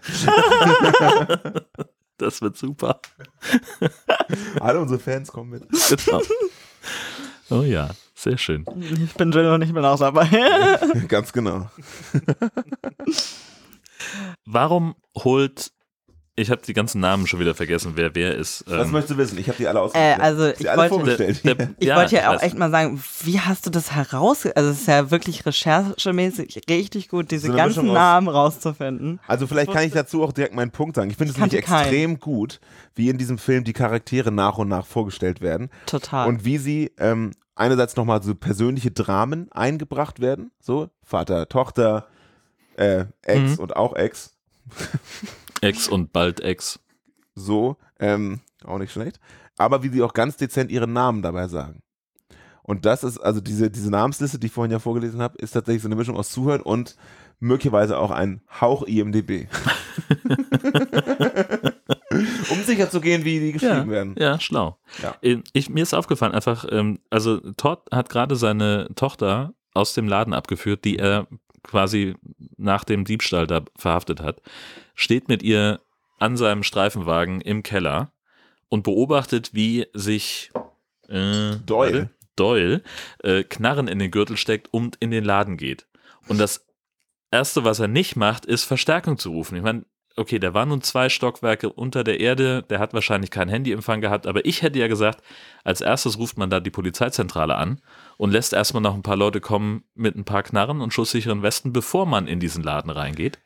[2.18, 3.00] Das wird super.
[4.60, 5.64] Alle unsere Fans kommen mit.
[6.06, 6.22] Genau.
[7.50, 8.66] Oh ja, sehr schön.
[9.04, 10.28] Ich bin Jill und ich bin auch dabei.
[11.08, 11.70] Ganz genau.
[14.46, 15.72] Warum holt,
[16.36, 18.64] ich habe die ganzen Namen schon wieder vergessen, wer wer ist.
[18.68, 19.38] Was Ähm, möchtest du wissen?
[19.38, 20.20] Ich habe die alle äh, ausgestellt.
[20.22, 21.44] also Sie ich alle wollte, vorgestellt.
[21.46, 24.46] der, der, ich ja, wollte ja auch echt mal sagen, wie hast du das heraus?
[24.46, 29.20] Also es ist ja wirklich recherchemäßig richtig gut, diese So ganzen Mischung aus- Namen rauszufinden.
[29.28, 31.10] Also vielleicht kann ich dazu auch direkt meinen Punkt sagen.
[31.10, 32.60] Ich finde es nämlich extrem gut,
[32.96, 36.28] wie in diesem Film die Charaktere nach und nach vorgestellt werden Total.
[36.28, 42.08] und wie sie ähm, einerseits nochmal so persönliche Dramen eingebracht werden, so Vater, Tochter,
[42.80, 43.60] äh, Ex Mhm.
[43.64, 44.36] und auch Ex,
[45.62, 46.80] Ex und bald Ex.
[47.36, 49.20] so, ähm, auch nicht schlecht,
[49.58, 51.82] aber wie sie auch ganz dezent ihren Namen dabei sagen.
[52.64, 55.82] Und das ist, also diese, diese Namensliste, die ich vorhin ja vorgelesen habe, ist tatsächlich
[55.82, 56.96] so eine Mischung aus Zuhören und
[57.40, 59.48] möglicherweise auch ein Hauch IMDB.
[62.52, 64.16] um sicher zu gehen, wie die geschrieben werden.
[64.18, 64.78] Ja, schlau.
[65.02, 65.16] Ja.
[65.22, 70.08] Ähm, Ich, mir ist aufgefallen, einfach, ähm, also Todd hat gerade seine Tochter aus dem
[70.08, 71.28] Laden abgeführt, die er
[71.64, 72.16] quasi
[72.58, 74.42] nach dem Diebstahl da verhaftet hat,
[74.96, 75.82] steht mit ihr
[76.20, 78.12] an seinem Streifenwagen im Keller
[78.68, 80.52] und beobachtet, wie sich
[81.08, 82.10] äh, Doyle.
[82.36, 82.84] Doyle
[83.24, 85.88] äh, Knarren in den Gürtel steckt und in den Laden geht.
[86.28, 86.66] Und das
[87.32, 89.56] Erste, was er nicht macht, ist Verstärkung zu rufen.
[89.56, 89.86] Ich meine,
[90.20, 94.28] okay, der war nun zwei Stockwerke unter der Erde, der hat wahrscheinlich keinen Handyempfang gehabt,
[94.28, 95.22] aber ich hätte ja gesagt,
[95.64, 97.80] als erstes ruft man da die Polizeizentrale an
[98.18, 101.74] und lässt erstmal noch ein paar Leute kommen mit ein paar Knarren und schusssicheren Westen,
[101.74, 103.40] bevor man in diesen Laden reingeht.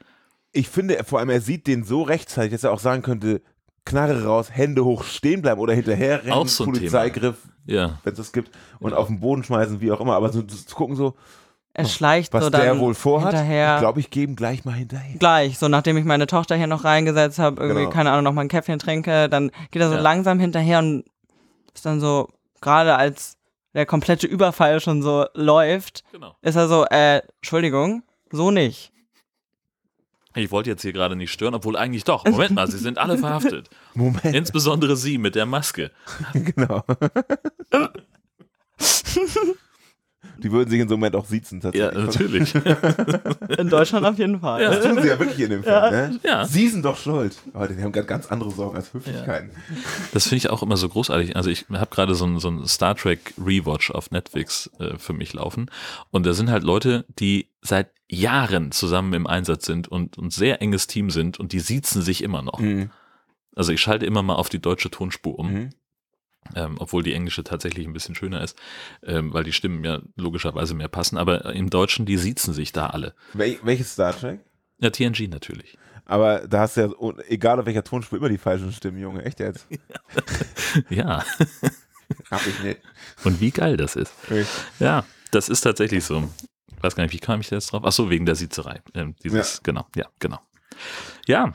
[0.51, 3.41] ich finde, vor allem, er sieht den so rechtzeitig, dass er auch sagen könnte,
[3.86, 7.99] Knarre raus, Hände hoch, stehen bleiben oder hinterher rennen, so Polizeigriff, Ja.
[8.03, 8.97] wenn es das gibt, und Ja.
[8.97, 10.13] auf den Boden schmeißen, wie auch immer.
[10.15, 11.15] Aber so zu gucken so,
[11.75, 13.75] Er schleicht was so dann der wohl vorhat, hinterher.
[13.75, 15.17] ich glaube, ich gebe ihm gleich mal hinterher.
[15.17, 17.91] Gleich, so nachdem ich meine Tochter hier noch reingesetzt habe, irgendwie, Genau.
[17.93, 20.01] keine Ahnung, noch mal ein Käffchen trinke, dann geht er so Ja.
[20.01, 21.03] langsam hinterher und
[21.73, 22.29] ist dann so,
[22.62, 23.38] gerade als
[23.73, 26.36] der komplette Überfall schon so läuft, Genau.
[26.43, 28.91] ist er so, äh, Entschuldigung, so nicht.
[30.36, 32.25] Ich wollte jetzt hier gerade nicht stören, obwohl eigentlich doch.
[32.25, 33.69] Moment mal, sie sind alle verhaftet.
[33.95, 35.89] Moment, Insbesondere sie mit der Maske.
[36.33, 36.83] genau.
[40.43, 42.53] Die würden sich in so einem Moment auch siezen Ja, tatsächlich.
[42.53, 43.58] natürlich.
[43.58, 44.62] In Deutschland auf jeden Fall.
[44.62, 46.19] Das tun sie ja wirklich in dem Film, ne?
[46.23, 46.45] Ja.
[46.45, 47.38] Sie sind doch schuld.
[47.53, 49.51] Aber die haben ganz, ganz andere Sorgen als Höflichkeiten.
[50.13, 51.36] Das finde ich auch immer so großartig.
[51.36, 55.34] Also ich habe gerade so ein, so Star Trek Rewatch auf Netflix äh, für mich
[55.34, 55.71] laufen.
[56.12, 60.62] Und da sind halt Leute, die seit Jahren zusammen im Einsatz sind und ein sehr
[60.62, 62.60] enges Team sind und die siezen sich immer noch.
[62.60, 62.91] Mhm.
[63.56, 65.51] Also ich schalte immer mal auf die deutsche Tonspur um.
[65.53, 65.69] Mhm.
[66.56, 68.58] Ähm, obwohl die englische tatsächlich ein bisschen schöner ist,
[69.03, 71.17] ähm, weil die Stimmen ja logischerweise mehr passen.
[71.17, 73.13] Aber im Deutschen, die siezen sich da alle.
[73.34, 74.39] Wel welches Star Trek?
[74.79, 75.77] Ja, TNG natürlich.
[76.06, 79.23] Aber da hast du ja, egal auf welcher Tonspur, immer die falschen Stimmen, Junge.
[79.23, 79.67] Echt jetzt?
[80.89, 81.23] Ja,
[82.32, 82.82] Hab ich nicht.
[83.23, 84.12] und wie geil das ist.
[84.25, 84.45] Okay.
[84.79, 86.29] Ja, das ist tatsächlich so.
[86.75, 87.84] Ich weiß gar nicht, wie kam ich da jetzt drauf?
[87.86, 88.82] Ach so, wegen der Siezerei.
[88.93, 90.39] Ähm, dieses, genau, ja, genau.
[91.27, 91.53] Ja,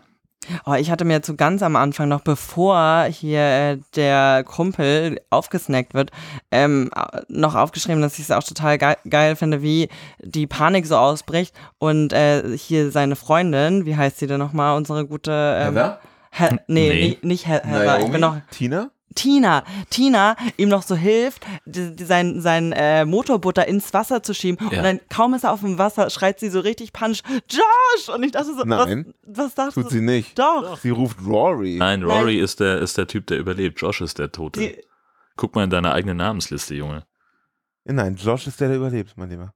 [0.66, 5.94] Oh, ich hatte mir zu ganz am Anfang, noch bevor hier äh, der Kumpel aufgesnackt
[5.94, 6.10] wird,
[6.50, 6.90] ähm,
[7.28, 9.88] noch aufgeschrieben, dass ich es auch total ge geil finde, wie
[10.20, 15.06] die Panik so ausbricht und äh, hier seine Freundin, wie heißt sie denn nochmal, unsere
[15.06, 15.32] gute...
[15.32, 16.00] Ähm, Heather?
[16.30, 17.08] He nee, Nee.
[17.08, 18.36] Nicht, nicht He Heather, ich bin noch...
[18.50, 18.90] Tina?
[19.18, 24.32] Tina, Tina ihm noch so hilft, die, die, sein, sein äh, Motorbutter ins Wasser zu
[24.32, 24.68] schieben.
[24.70, 24.78] Ja.
[24.78, 28.14] Und dann kaum ist er auf dem Wasser, schreit sie so richtig punch, Josh!
[28.14, 29.12] Und ich dachte so, Nein.
[29.26, 29.90] was, was dachtest Tut du?
[29.90, 30.38] sie nicht.
[30.38, 30.78] Doch.
[30.78, 31.78] Sie ruft Rory.
[31.78, 33.80] nein, Rory ist der, ist der Typ, der überlebt.
[33.80, 34.60] Josh ist der Tote.
[34.60, 34.76] Die,
[35.36, 37.04] Guck mal in deine eigene Namensliste, Junge.
[37.84, 39.52] Nein, Josh ist der, der überlebt, mein Lieber.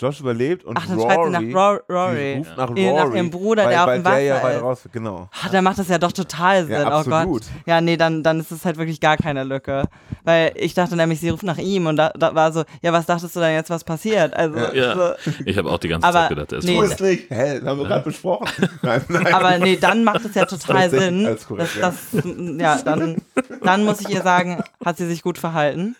[0.00, 2.34] Josh überlebt und ach, dann Rory, nach Ro sie Rory.
[2.38, 2.92] ruft nach Rory.
[2.92, 4.62] nach ihrem Bruder, weil, der auf dem Wasser der ja ist.
[4.62, 5.28] raus, genau.
[5.32, 6.72] Ach, dann macht das ja doch total Sinn.
[6.72, 7.12] Ja, oh Gott.
[7.12, 7.42] absolut.
[7.66, 9.84] Ja, nee, dann, dann ist es halt wirklich gar keine Lücke.
[10.24, 13.06] Weil ich dachte nämlich, sie ruft nach ihm und da, da war so, ja, was
[13.06, 14.34] dachtest du denn jetzt, was passiert?
[14.34, 14.94] Also, Ja.
[14.96, 17.00] so, Ich habe auch die ganze Aber Zeit gedacht, der ist nee, nicht.
[17.30, 18.48] Hä, das haben wir gerade besprochen.
[18.82, 19.34] Nein, nein.
[19.34, 21.26] aber nee, dann macht es ja total richtig, Sinn.
[21.26, 22.24] alles korrekt, dass, das,
[22.58, 23.16] ja, dann,
[23.62, 25.96] dann muss ich ihr sagen, hat sie sich gut verhalten.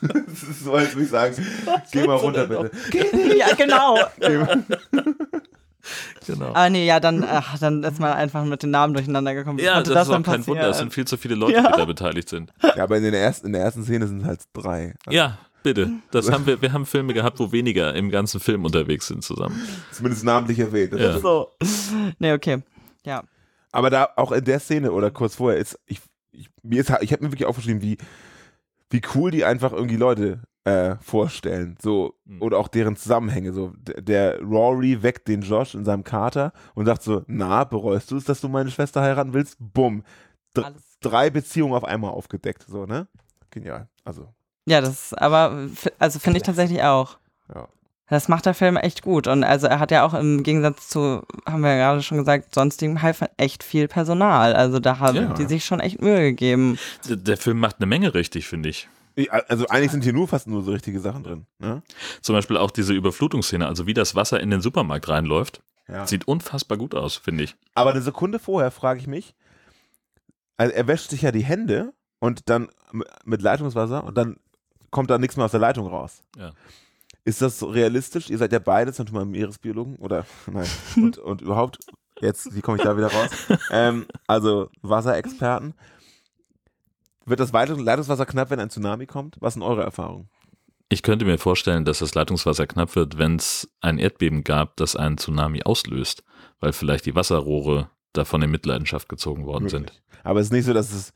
[0.00, 1.34] Das ist so, als würde ich sagen,
[1.92, 2.70] geh mal runter, bitte.
[3.36, 3.98] ja, genau.
[6.26, 6.48] Genau.
[6.48, 9.58] Aber nee, ja, dann, ach, dann ist man einfach mit den Namen durcheinander gekommen.
[9.58, 10.68] Ja, konnte das, ist auch kein Wunder.
[10.68, 11.70] Es sind viel zu viele Leute, Ja.
[11.72, 12.52] die da beteiligt sind.
[12.76, 14.94] Ja, aber in, den ersten, in der ersten Szene sind es halt drei.
[15.08, 15.90] Ja, bitte.
[16.10, 19.66] Das haben wir, wir haben Filme gehabt, wo weniger im ganzen Film unterwegs sind zusammen.
[19.92, 20.92] Zumindest namentlich erwähnt.
[20.92, 21.14] Das Ja.
[21.16, 21.48] ist- So.
[22.18, 22.58] Nee, okay.
[23.06, 23.22] Ja.
[23.72, 26.00] Aber da auch in der Szene oder kurz vorher ist, ich,
[26.32, 27.96] ich, mir ist, ich habe mir wirklich aufgeschrieben, wie,
[28.90, 31.76] wie cool die einfach irgendwie Leute äh, vorstellen.
[31.80, 32.42] So, Mhm.
[32.42, 33.52] oder auch deren Zusammenhänge.
[33.52, 38.10] So, der, der Rory weckt den Josh in seinem Kater und sagt so: Na, bereust
[38.10, 39.56] du es, dass du meine Schwester heiraten willst?
[39.58, 40.04] Bumm.
[40.56, 40.98] D Alles.
[41.00, 42.64] drei Beziehungen auf einmal aufgedeckt.
[42.68, 43.06] So, ne?
[43.50, 43.88] Genial.
[44.04, 44.28] Also,
[44.66, 47.18] Ja, das, aber, also finde ich tatsächlich auch.
[47.54, 47.66] ja.
[48.10, 49.26] Das macht der Film echt gut.
[49.26, 52.54] Und also er hat ja auch im Gegensatz zu, haben wir ja gerade schon gesagt,
[52.54, 54.54] sonstigem Haifa echt viel Personal.
[54.54, 55.34] Also da haben Ja.
[55.34, 56.78] die sich schon echt Mühe gegeben.
[57.08, 58.88] Der- Der Film macht eine Menge richtig, finde ich.
[59.48, 61.46] Also, eigentlich sind hier nur fast nur so richtige Sachen drin.
[61.58, 61.82] Ne?
[62.22, 66.06] Zum Beispiel auch diese Überflutungsszene, also wie das Wasser in den Supermarkt reinläuft, Ja.
[66.06, 67.56] sieht unfassbar gut aus, finde ich.
[67.74, 69.34] Aber eine Sekunde vorher frage ich mich,
[70.56, 72.68] also er wäscht sich ja die Hände und dann
[73.24, 74.36] mit Leitungswasser und dann
[74.90, 76.22] kommt da nichts mehr aus der Leitung raus.
[76.38, 76.52] Ja.
[77.28, 78.30] Ist das so realistisch?
[78.30, 81.78] Ihr seid ja beide zum Beispiel Meeresbiologen oder nein und, und überhaupt
[82.22, 83.28] jetzt, wie komme ich da wieder raus?
[83.70, 85.74] ähm, also Wasserexperten.
[87.26, 89.36] Wird das Leitung- Leitungswasser knapp, wenn ein Tsunami kommt?
[89.40, 90.30] Was sind eure Erfahrungen?
[90.88, 94.96] Ich könnte mir vorstellen, dass das Leitungswasser knapp wird, wenn es ein Erdbeben gab, das
[94.96, 96.24] einen Tsunami auslöst,
[96.60, 99.92] weil vielleicht die Wasserrohre davon in Mitleidenschaft gezogen worden sind.
[99.92, 100.02] Möglich.
[100.24, 101.12] Aber es ist nicht so, dass es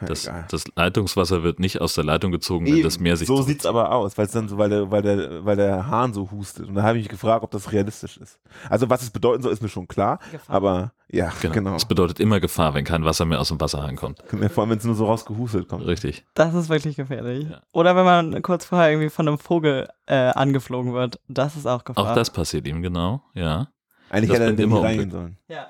[0.00, 3.40] Das, das Leitungswasser wird nicht aus der Leitung gezogen, wenn Eben, das Meer sich so
[3.42, 6.30] sieht's aber aus, weil es dann so, weil der, weil der, weil der Hahn so
[6.30, 6.68] hustet.
[6.68, 8.38] Und da habe ich mich gefragt, ob das realistisch ist.
[8.68, 10.18] Also was es bedeuten soll, ist mir schon klar.
[10.30, 10.54] Gefahr.
[10.56, 11.54] Aber ja, Genau.
[11.54, 11.72] genau.
[11.72, 14.22] Das bedeutet immer Gefahr, wenn kein Wasser mehr aus dem Wasserhahn kommt.
[14.50, 15.86] Vor allem, wenn es nur so rausgehustet kommt.
[15.86, 16.26] Richtig.
[16.34, 17.48] Das ist wirklich gefährlich.
[17.48, 17.60] Ja.
[17.72, 21.20] Oder wenn man kurz vorher irgendwie von einem Vogel äh, angeflogen wird.
[21.28, 22.10] Das ist auch Gefahr.
[22.10, 23.22] Auch das passiert ihm, genau.
[23.34, 23.68] Ja.
[24.10, 25.38] Eigentlich Das hätte er bringt in immer reingehen sollen.
[25.48, 25.68] Ja.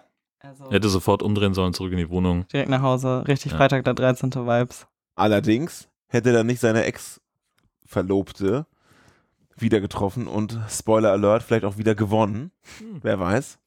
[0.49, 2.47] Also Er hätte sofort umdrehen sollen, zurück in die Wohnung.
[2.49, 3.25] direkt nach Hause.
[3.27, 3.59] Richtig Ja.
[3.59, 4.31] Freitag der 13.
[4.35, 4.87] Vibes.
[5.15, 8.67] Allerdings hätte dann nicht seine Ex-Verlobte
[9.57, 12.51] wieder getroffen und Spoiler Alert, vielleicht auch wieder gewonnen.
[13.01, 13.59] Wer weiß.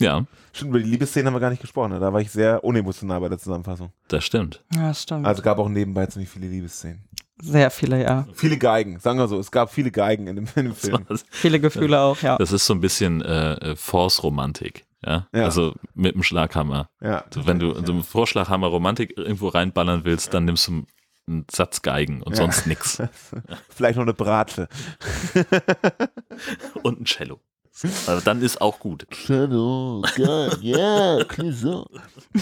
[0.00, 1.90] Ja, Stimmt, über die Liebesszene haben wir gar nicht gesprochen.
[1.92, 1.98] ne?
[1.98, 3.90] Da war ich sehr unemotional bei der Zusammenfassung.
[4.06, 4.62] das stimmt.
[4.72, 5.26] Ja, stimmt.
[5.26, 7.02] Also gab auch nebenbei ziemlich viele Liebesszenen.
[7.40, 8.26] Sehr viele, ja.
[8.34, 9.38] Viele Geigen, sagen wir so.
[9.38, 11.04] Es gab viele Geigen in dem, in dem Film.
[11.30, 12.36] Viele Gefühle auch, ja.
[12.38, 14.84] Das ist so ein bisschen äh, äh, Force-Romantik.
[15.04, 15.28] Ja?
[15.34, 15.44] Ja.
[15.44, 16.90] Also mit dem Schlaghammer.
[17.00, 17.20] Ja.
[17.26, 20.84] Also wenn du so einen Vorschlaghammer Romantik irgendwo reinballern willst, dann nimmst du
[21.28, 22.38] einen Satz Geigen und Ja.
[22.42, 23.02] sonst nix.
[23.68, 24.68] Vielleicht noch eine Bratsche.
[26.82, 27.40] Und ein Cello.
[28.06, 29.06] Also dann ist auch gut.
[29.12, 31.18] Shadow, geil, ja,
[31.52, 31.86] so.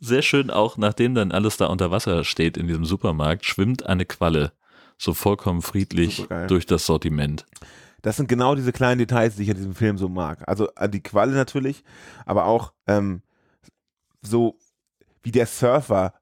[0.00, 4.04] Sehr schön auch, nachdem dann alles da unter Wasser steht in diesem Supermarkt, schwimmt eine
[4.04, 4.52] Qualle
[4.98, 7.46] so vollkommen friedlich durch das Sortiment.
[8.02, 10.46] Das sind genau diese kleinen Details, die ich an diesem Film so mag.
[10.48, 11.84] Also an die Qualle natürlich,
[12.26, 13.22] aber auch ähm,
[14.20, 14.58] so
[15.22, 16.14] wie der Surfer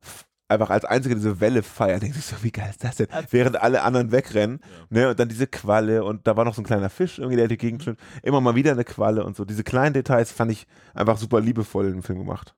[0.50, 2.02] einfach als einziger diese Welle feiert.
[2.02, 3.06] Denkt sich so, wie geil ist das denn?
[3.30, 4.60] Während alle anderen wegrennen.
[4.90, 5.08] Ne?
[5.08, 7.56] Und dann diese Qualle und da war noch so ein kleiner Fisch irgendwie, der die
[7.56, 8.00] Gegend schwimmt.
[8.22, 9.44] Immer mal wieder eine Qualle und so.
[9.44, 12.54] Diese kleinen Details fand ich einfach super liebevoll in dem Film gemacht.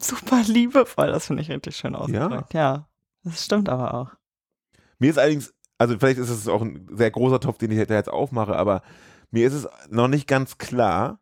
[0.00, 2.54] Super liebevoll, das finde ich richtig schön ausgedrückt.
[2.54, 2.88] Ja.
[3.24, 4.10] Das stimmt aber auch.
[4.98, 7.94] Mir ist allerdings, also vielleicht ist es auch ein sehr großer Topf, den ich da
[7.94, 8.82] jetzt aufmache, aber
[9.30, 11.18] mir ist es noch nicht ganz klar,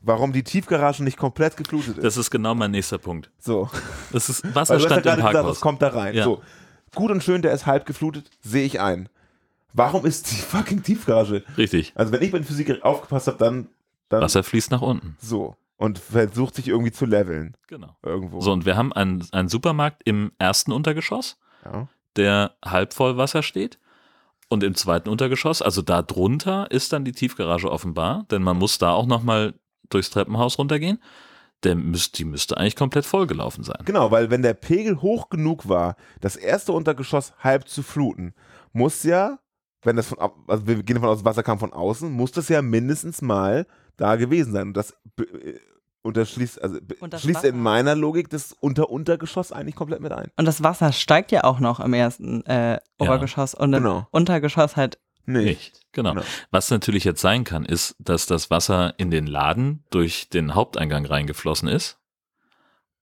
[0.00, 2.04] warum die Tiefgarage nicht komplett geflutet ist.
[2.04, 3.30] Das ist genau mein nächster Punkt.
[3.38, 3.68] so.
[4.12, 5.56] Das ist Weil Wasser du hast ja stand im gesagt, Parkhaus.
[5.56, 6.14] es kommt da rein.
[6.14, 6.24] Ja.
[6.24, 6.42] So.
[6.94, 9.08] Gut und schön, der ist halb geflutet, sehe ich ein.
[9.72, 11.44] Warum ist die fucking Tiefgarage?
[11.56, 11.92] Richtig.
[11.94, 13.68] Also wenn ich der Physik aufgepasst habe, dann,
[14.08, 15.16] dann Wasser fließt nach unten.
[15.20, 15.54] so.
[15.76, 17.54] Und versucht sich irgendwie zu leveln.
[17.68, 17.96] Genau.
[18.02, 18.40] Irgendwo.
[18.42, 21.88] So, und wir haben einen, einen Supermarkt im ersten Untergeschoss, Ja.
[22.16, 23.78] der halb voll Wasser steht.
[24.52, 28.78] Und im zweiten Untergeschoss, also da drunter, ist dann die Tiefgarage offenbar, denn man muss
[28.78, 29.54] da auch nochmal
[29.90, 31.00] durchs Treppenhaus runtergehen.
[31.62, 33.78] Der müsst, die müsste eigentlich komplett vollgelaufen sein.
[33.84, 38.34] Genau, weil wenn der Pegel hoch genug war, das erste Untergeschoss halb zu fluten,
[38.72, 39.38] muss ja,
[39.82, 42.48] wenn das von, also wir gehen davon aus, das Wasser kam von außen, muss das
[42.48, 44.68] ja mindestens mal da gewesen sein.
[44.68, 44.96] Und das
[46.02, 50.00] be- äh, unterschließt, also Und das schließt Wasser- in meiner Logik das Unter-Untergeschoss eigentlich komplett
[50.00, 50.30] mit ein.
[50.36, 54.06] Und das Wasser steigt ja auch noch im ersten äh, Obergeschoss und im Genau.
[54.10, 54.98] Untergeschoss halt.
[55.26, 55.44] Nee.
[55.44, 55.80] Nicht.
[55.92, 56.14] Genau.
[56.14, 56.24] Genau.
[56.50, 61.04] Was natürlich jetzt sein kann, ist, dass das Wasser in den Laden durch den Haupteingang
[61.06, 61.98] reingeflossen ist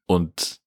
[0.06, 0.60] und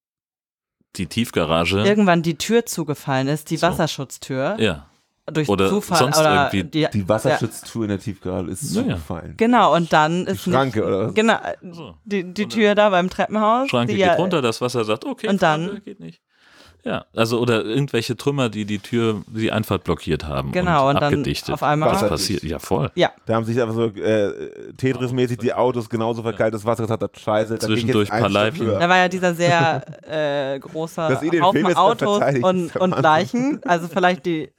[0.96, 1.84] die Tiefgarage.
[1.86, 3.67] Irgendwann die Tür zugefallen ist, die So.
[3.67, 4.56] Wasserschutztür.
[4.60, 4.88] ja,
[5.34, 8.88] Durch Oder Zufall sonst oder irgendwie die, Die Wasserschutztür in der Tiefgarage ist Naja.
[8.96, 9.34] zugefallen.
[9.38, 11.13] Genau, und dann ist Schranke, nicht, oder was?
[11.13, 11.38] Genau,
[11.72, 11.96] So.
[12.04, 13.70] die, die Tür da beim Treppenhaus.
[13.70, 16.22] Schranke die geht ja, runter, das Wasser sagt, okay, Und dann- Freunde, geht nicht.
[16.84, 21.02] Ja, also oder irgendwelche Trümmer, die die Tür, die Einfahrt blockiert haben Genau, und, und
[21.02, 21.54] dann abgedichtet.
[21.54, 22.41] auf einmal- Was passiert?
[22.44, 22.89] Ja, voll.
[23.28, 27.56] Da haben sich einfach so äh, Tetris-mäßig die Autos genauso verkaltes Wasser gesagt hat, scheiße,
[27.60, 28.80] da Zwischendurch ein paar höher.
[28.80, 33.02] Da war ja dieser sehr äh, den Haufen Autos und, und.
[33.02, 33.60] Leichen.
[33.63, 34.52] Also vielleicht die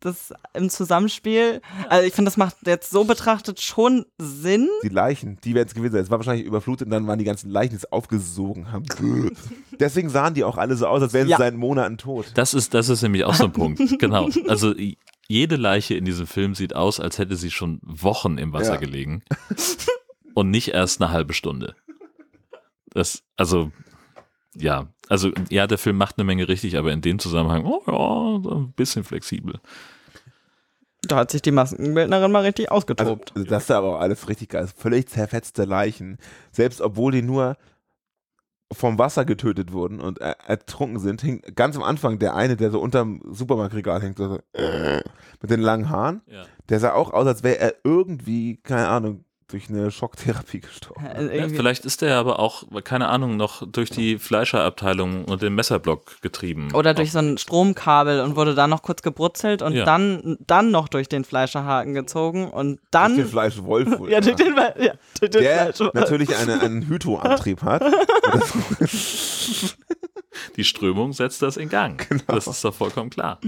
[0.00, 1.60] das im Zusammenspiel.
[1.88, 4.68] Also ich finde, das macht jetzt so betrachtet schon Sinn.
[4.82, 6.02] Die Leichen, die werden es gewesen sein.
[6.02, 8.84] Es war wahrscheinlich überflutet und dann waren die ganzen Leichen, die es aufgesogen haben.
[9.80, 11.38] Deswegen sahen die auch alle so aus, als wären sie Ja.
[11.38, 12.32] seit Monaten tot.
[12.34, 13.80] Das ist, das ist nämlich auch so ein Punkt.
[13.98, 14.28] Genau.
[14.48, 14.74] Also
[15.28, 18.80] jede Leiche in diesem Film sieht aus, als hätte sie schon Wochen im Wasser Ja.
[18.80, 19.22] gelegen.
[20.34, 21.74] Und nicht erst eine halbe Stunde.
[22.90, 23.70] Das, also,
[24.54, 24.86] ja.
[25.08, 28.72] Also, ja, der Film macht eine Menge richtig, aber in dem Zusammenhang, oh ja, ein
[28.72, 29.60] bisschen flexibel.
[31.02, 33.32] Da hat sich die Maskenbildnerin mal richtig Also, ausgetobt.
[33.34, 34.68] also das ist aber auch alles richtig geil.
[34.76, 36.18] Völlig zerfetzte Leichen.
[36.50, 37.56] Selbst obwohl die nur
[38.72, 42.70] vom Wasser getötet wurden und er ertrunken sind, hing ganz am Anfang der eine, der
[42.70, 45.00] so unterm Supermarktregal hängt, so, äh,
[45.40, 46.44] mit den langen Haaren, Ja.
[46.68, 51.04] der sah auch aus, als wäre er irgendwie, keine Ahnung, durch eine Schocktherapie gestorben.
[51.04, 55.54] Ja, irgendwie- vielleicht ist der aber auch, keine Ahnung, noch durch die Fleischerabteilung und den
[55.54, 56.68] Messerblock getrieben.
[56.74, 59.84] Oder durch so ein Stromkabel und wurde dann noch kurz gebrutzelt und Ja.
[59.86, 63.14] dann, dann noch durch den Fleischerhaken gezogen und dann.
[63.14, 63.98] Durch den Fleischwolf.
[63.98, 65.92] wohl, ja, durch den, ja, durch den der Fleisch.
[65.94, 67.82] natürlich eine, einen Hydroantrieb hat.
[70.56, 71.98] Die Strömung setzt das in Gang.
[72.08, 72.22] Genau.
[72.26, 73.40] Das ist doch vollkommen klar.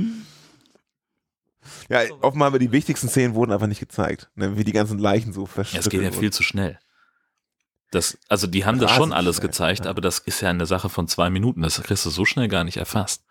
[1.89, 4.31] Ja, offenbar aber die wichtigsten Szenen wurden einfach nicht gezeigt.
[4.35, 5.87] Ne, wie die ganzen Leichen so Ja, verschwinden.
[5.87, 6.79] es geht ja viel zu schnell.
[7.91, 9.91] Das, also die haben das schon alles schnell, gezeigt, ja.
[9.91, 11.63] aber das ist ja eine Sache von zwei Minuten.
[11.63, 13.25] Das kriegst du so schnell gar nicht erfasst.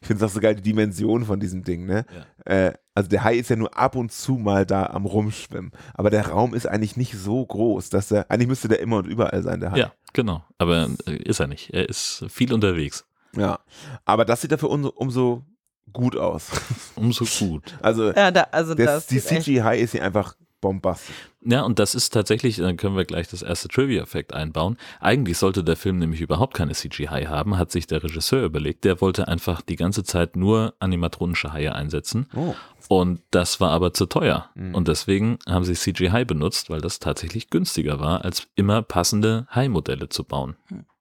[0.00, 2.04] Ich finde es auch so geil, die Dimension von diesem Ding, ne?
[2.46, 2.52] Ja.
[2.52, 5.70] Äh, also der Hai ist ja nur ab und zu mal da am Rumschwimmen.
[5.94, 9.06] Aber der Raum ist eigentlich nicht so groß, dass er, eigentlich müsste der immer und
[9.06, 9.78] überall sein, der Hai.
[9.78, 10.44] Ja, genau.
[10.58, 11.72] Aber äh, ist er nicht.
[11.72, 13.06] Er ist viel unterwegs.
[13.36, 13.60] Ja.
[14.04, 15.44] Aber das sieht dafür umso, umso
[15.92, 16.50] gut aus.
[16.96, 17.76] Umso gut.
[17.82, 21.14] Also Ja, da, also der, das die CGI ist hier einfach bombastisch.
[21.42, 24.76] Ja, und das ist tatsächlich, dann können wir gleich das erste Trivia-Effekt einbauen.
[25.00, 28.84] Eigentlich sollte der Film nämlich überhaupt keine CGI haben, hat sich der Regisseur überlegt.
[28.84, 32.28] Der wollte einfach die ganze Zeit nur animatronische Haie einsetzen.
[32.34, 32.54] Oh.
[32.88, 34.50] Und das war aber zu teuer.
[34.54, 34.74] Mhm.
[34.74, 40.08] Und deswegen haben sie CGI benutzt, weil das tatsächlich günstiger war, als immer passende Hai-Modelle
[40.08, 40.56] zu bauen.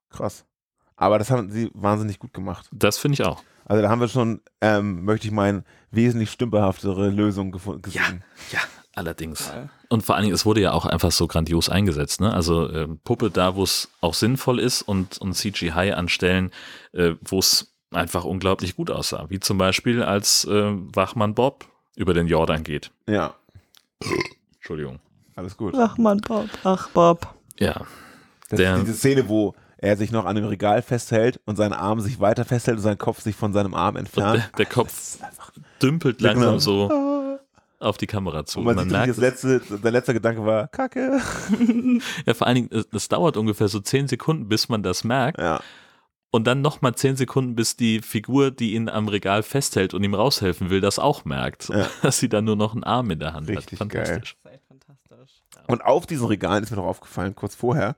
[0.09, 0.45] Krass.
[0.95, 2.67] Aber das haben sie wahnsinnig gut gemacht.
[2.71, 3.41] Das finde ich auch.
[3.69, 7.81] Also da haben wir schon, ähm, möchte ich meinen, wesentlich stümperhaftere Lösungen gefunden.
[7.83, 8.23] gesehen.
[8.51, 8.59] Ja,
[8.95, 9.49] allerdings.
[9.89, 12.19] Und vor allen Dingen, es wurde ja auch einfach so grandios eingesetzt.
[12.19, 12.33] Ne?
[12.33, 16.51] Also ähm, Puppe da, wo es auch sinnvoll ist und, und CGI an Stellen,
[16.93, 19.27] äh, wo es einfach unglaublich gut aussah.
[19.29, 22.91] Wie zum Beispiel, als äh, Wachmann Bob über den Jordan geht.
[23.07, 23.33] Ja,
[24.57, 24.99] Entschuldigung.
[25.35, 25.73] alles gut.
[25.77, 26.49] Ach Mann, Bob.
[26.63, 27.33] Ach, Bob.
[27.59, 27.81] Ja,
[28.49, 31.73] Das Der- ist diese Szene, wo er sich noch an dem Regal festhält und sein
[31.73, 34.37] Arm sich weiter festhält und sein Kopf sich von seinem Arm und entfernt.
[34.53, 35.17] der, der Kopf
[35.81, 36.59] dümpelt Ja, langsam genau.
[36.59, 37.39] so
[37.79, 38.59] auf die Kamera zu.
[38.59, 41.21] Und man, Und sieht, man das merkt, letzte, der letzte Gedanke war, Kacke.
[42.25, 45.39] ja, vor allen Dingen, es- es dauert ungefähr so zehn Sekunden, bis man das merkt.
[45.39, 45.61] Ja,
[46.31, 50.13] Und dann nochmal zehn Sekunden, bis die Figur, die ihn am Regal festhält und ihm
[50.13, 51.69] raushelfen will, das auch merkt.
[51.69, 51.87] Ja.
[52.01, 53.89] Dass sie dann nur noch einen Arm in der Hand Richtig hat.
[53.89, 54.35] Fantastisch.
[54.43, 55.41] Das fantastisch.
[55.67, 57.95] Und auf diesen Regalen ist mir noch aufgefallen, kurz vorher,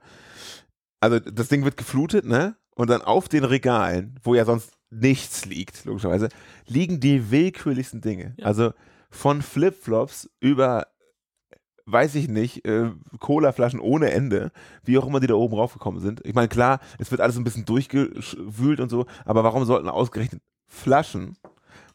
[1.02, 2.56] also das Ding wird geflutet, ne?
[2.74, 6.28] Und dann auf den Regalen, wo ja sonst nichts liegt, logischerweise,
[6.66, 8.34] liegen die willkürlichsten Dinge.
[8.38, 8.46] Ja.
[8.46, 8.72] Also
[9.10, 10.86] von Flipflops über,
[11.86, 14.52] weiß ich nicht, äh, Colaflaschen ohne Ende,
[14.84, 16.24] wie auch immer die da oben raufgekommen sind.
[16.24, 20.40] Ich meine, klar, es wird alles ein bisschen durchgewühlt und so, aber warum sollten ausgerechnet
[20.68, 21.36] Flaschen,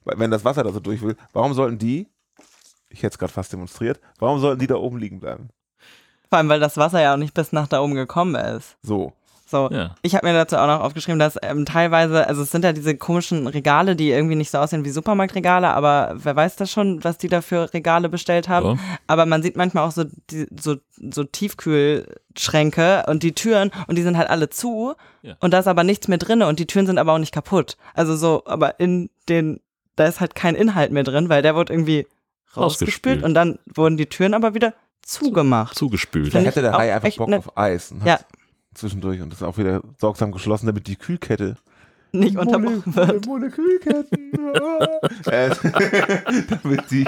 [0.04, 2.08] wenn das Wasser da so durch will, warum sollten die,
[2.90, 5.50] ich hätte es gerade fast demonstriert, warum sollten die da oben liegen bleiben?
[6.30, 8.76] Vor allem, weil das Wasser ja auch nicht bis nach da oben gekommen ist.
[8.82, 9.14] So.
[9.50, 9.70] So.
[9.72, 9.96] Ja.
[10.02, 12.98] Ich habe mir dazu auch noch aufgeschrieben, dass ähm, teilweise, also es sind ja diese
[12.98, 17.18] komischen Regale, die irgendwie nicht so aussehen wie Supermarktregale, aber wer weiß das schon, was
[17.18, 18.72] die da für Regale bestellt haben.
[18.72, 18.78] Ja.
[19.08, 24.04] Aber man sieht manchmal auch so, die, so, so Tiefkühlschränke und die Türen und die
[24.04, 25.36] sind halt alle zu Ja.
[25.40, 27.78] und da ist aber nichts mehr drin und die Türen sind aber auch nicht kaputt.
[27.94, 29.62] Also so, aber in den,
[29.96, 32.06] da ist halt kein Inhalt mehr drin, weil der wurde irgendwie
[32.56, 32.58] Rausgespült.
[32.58, 34.74] rausgespült und dann wurden die Türen aber wieder
[35.08, 35.76] zugemacht.
[35.78, 36.34] Zugespült.
[36.34, 38.14] Da hätte der Hai einfach Bock ne- auf Eis und Ja.
[38.14, 38.26] hat
[38.74, 41.56] zwischendurch und das ist auch wieder sorgsam geschlossen, damit die Kühlkette
[42.12, 43.26] Nicht unterbrochen wird.
[43.26, 44.32] Mole Kühlketten.
[45.26, 45.50] äh,
[46.64, 47.06] damit die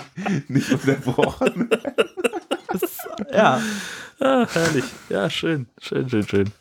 [0.47, 1.69] nicht unterbrochen.
[3.33, 3.61] Ja.
[4.21, 4.83] Ah, herrlich.
[5.09, 5.67] Ja, schön.
[5.81, 6.51] Schön, schön, schön.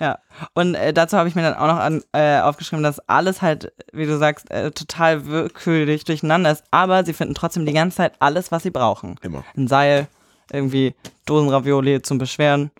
[0.00, 0.18] Ja,
[0.54, 3.72] und äh, dazu habe ich mir dann auch noch an, äh, aufgeschrieben, dass alles halt,
[3.92, 8.14] wie du sagst, äh, total willkürlich durcheinander ist, aber sie finden trotzdem die ganze Zeit
[8.18, 9.14] alles, was sie brauchen.
[9.22, 9.44] Immer.
[9.56, 10.08] Ein Seil,
[10.52, 10.94] irgendwie
[11.26, 12.70] Dosenravioli zum Beschweren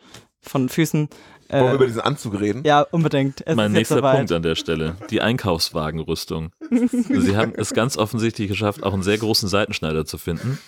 [0.42, 1.08] von Füßen.
[1.50, 2.62] Wollen wir Äh, über diesen Anzug reden?
[2.64, 3.46] ja, unbedingt.
[3.46, 4.00] Es mein nächster.
[4.00, 4.96] Punkt an der Stelle.
[5.10, 6.52] Die Einkaufswagenrüstung.
[6.70, 10.58] Sie haben es ganz offensichtlich geschafft, auch einen sehr großen Seitenschneider zu finden,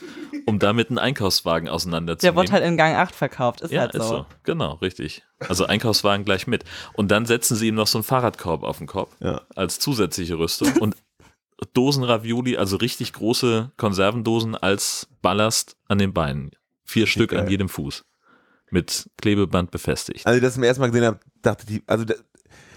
[0.44, 2.36] um damit einen Einkaufswagen Der auseinanderzunehmen.
[2.36, 3.98] wurde halt in Gang 8 verkauft, ist ja, halt so.
[3.98, 4.26] ist so.
[4.44, 5.24] Genau, richtig.
[5.48, 6.64] Also Einkaufswagen gleich mit.
[6.92, 9.40] Und dann setzen sie ihm noch so einen Fahrradkorb auf den Kopf Ja.
[9.54, 10.94] als zusätzliche Rüstung und
[11.72, 16.50] Dosenravioli, also richtig große Konservendosen als Ballast an den Beinen.
[16.86, 17.50] Vier Stück an geil.
[17.50, 18.04] jedem Fuß.
[18.70, 20.26] Mit Klebeband befestigt.
[20.26, 22.24] Als ich das zum ersten Mal gesehen habe, dachte ich, also das,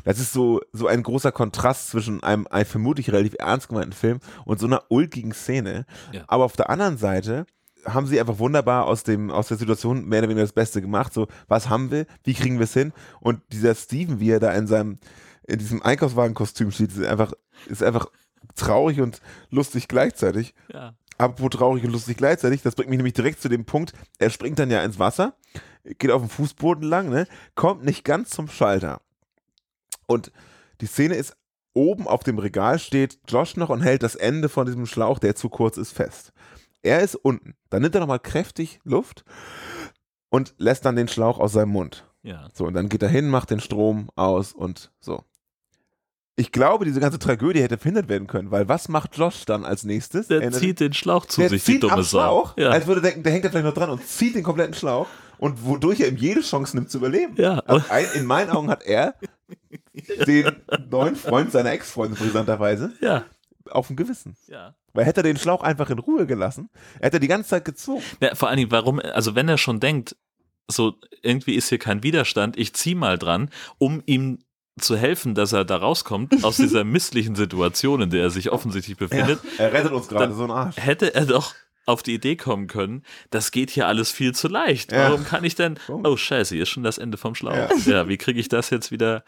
[0.03, 4.19] das ist so, so ein großer Kontrast zwischen einem, einem vermutlich relativ ernst gemeinten Film
[4.45, 5.85] und so einer ulkigen Szene.
[6.11, 6.23] Ja.
[6.27, 7.45] Aber auf der anderen Seite
[7.85, 11.13] haben sie einfach wunderbar aus, dem, aus der Situation mehr oder weniger das Beste gemacht.
[11.13, 12.05] So, was haben wir?
[12.23, 12.93] Wie kriegen wir es hin?
[13.19, 14.97] Und dieser Steven, wie er da in seinem,
[15.47, 17.33] in diesem Einkaufswagenkostüm steht, ist einfach,
[17.67, 18.07] ist einfach
[18.55, 20.53] traurig und lustig gleichzeitig.
[20.73, 20.93] Ja.
[21.19, 24.57] Apropos traurig und lustig gleichzeitig, das bringt mich nämlich direkt zu dem Punkt, er springt
[24.57, 25.35] dann ja ins Wasser,
[25.83, 29.01] geht auf dem Fußboden lang, ne, kommt nicht ganz zum Schalter.
[30.07, 30.31] Und
[30.79, 31.35] die Szene ist,
[31.73, 35.35] oben auf dem Regal steht Josh noch und hält das Ende von diesem Schlauch, der
[35.35, 36.31] zu kurz ist, fest.
[36.83, 37.55] Er ist unten.
[37.69, 39.25] Dann nimmt er nochmal kräftig Luft
[40.29, 42.05] und lässt dann den Schlauch aus seinem Mund.
[42.23, 42.47] Ja.
[42.53, 45.25] So, und dann geht er hin, macht den Strom aus und so.
[46.39, 49.83] Ich glaube, diese ganze Tragödie hätte verhindert werden können, weil was macht Josh dann als
[49.83, 50.27] nächstes?
[50.27, 52.19] Der Erinnert- zieht den Schlauch zu der sich, die zieht dumme am Sau.
[52.19, 52.69] Schlauch, Ja.
[52.69, 55.07] als würde er denken, der hängt da vielleicht noch dran und zieht den kompletten Schlauch
[55.37, 57.33] und wodurch er ihm jede Chance nimmt zu überleben.
[57.35, 57.59] Ja.
[57.65, 59.15] Also ein, in meinen Augen hat er
[60.25, 60.49] den
[60.89, 63.25] neuen Freund seiner Ex-Freundin brisanterweise ja.
[63.69, 64.37] auf dem Gewissen.
[64.47, 64.75] Ja.
[64.93, 66.69] Weil hätte er den Schlauch einfach in Ruhe gelassen,
[67.01, 68.01] hätte er die ganze Zeit gezogen.
[68.21, 70.15] Ja, vor allen Dingen, warum, also wenn er schon denkt,
[70.69, 74.39] so irgendwie ist hier kein Widerstand, ich zieh mal dran, um ihm
[74.79, 78.97] zu helfen, dass er da rauskommt aus dieser misslichen Situation, in der er sich offensichtlich
[78.97, 80.75] befindet, Er rettet uns gerade so einen Arsch.
[80.77, 81.53] hätte er doch
[81.85, 84.91] auf die Idee kommen können, das geht hier alles viel zu leicht.
[84.91, 85.09] Ja.
[85.09, 87.55] Warum kann ich denn, oh scheiße, hier ist schon das Ende vom Schlauch.
[87.55, 88.07] Ja, Ja.
[88.07, 89.23] wie kriege ich das jetzt wieder?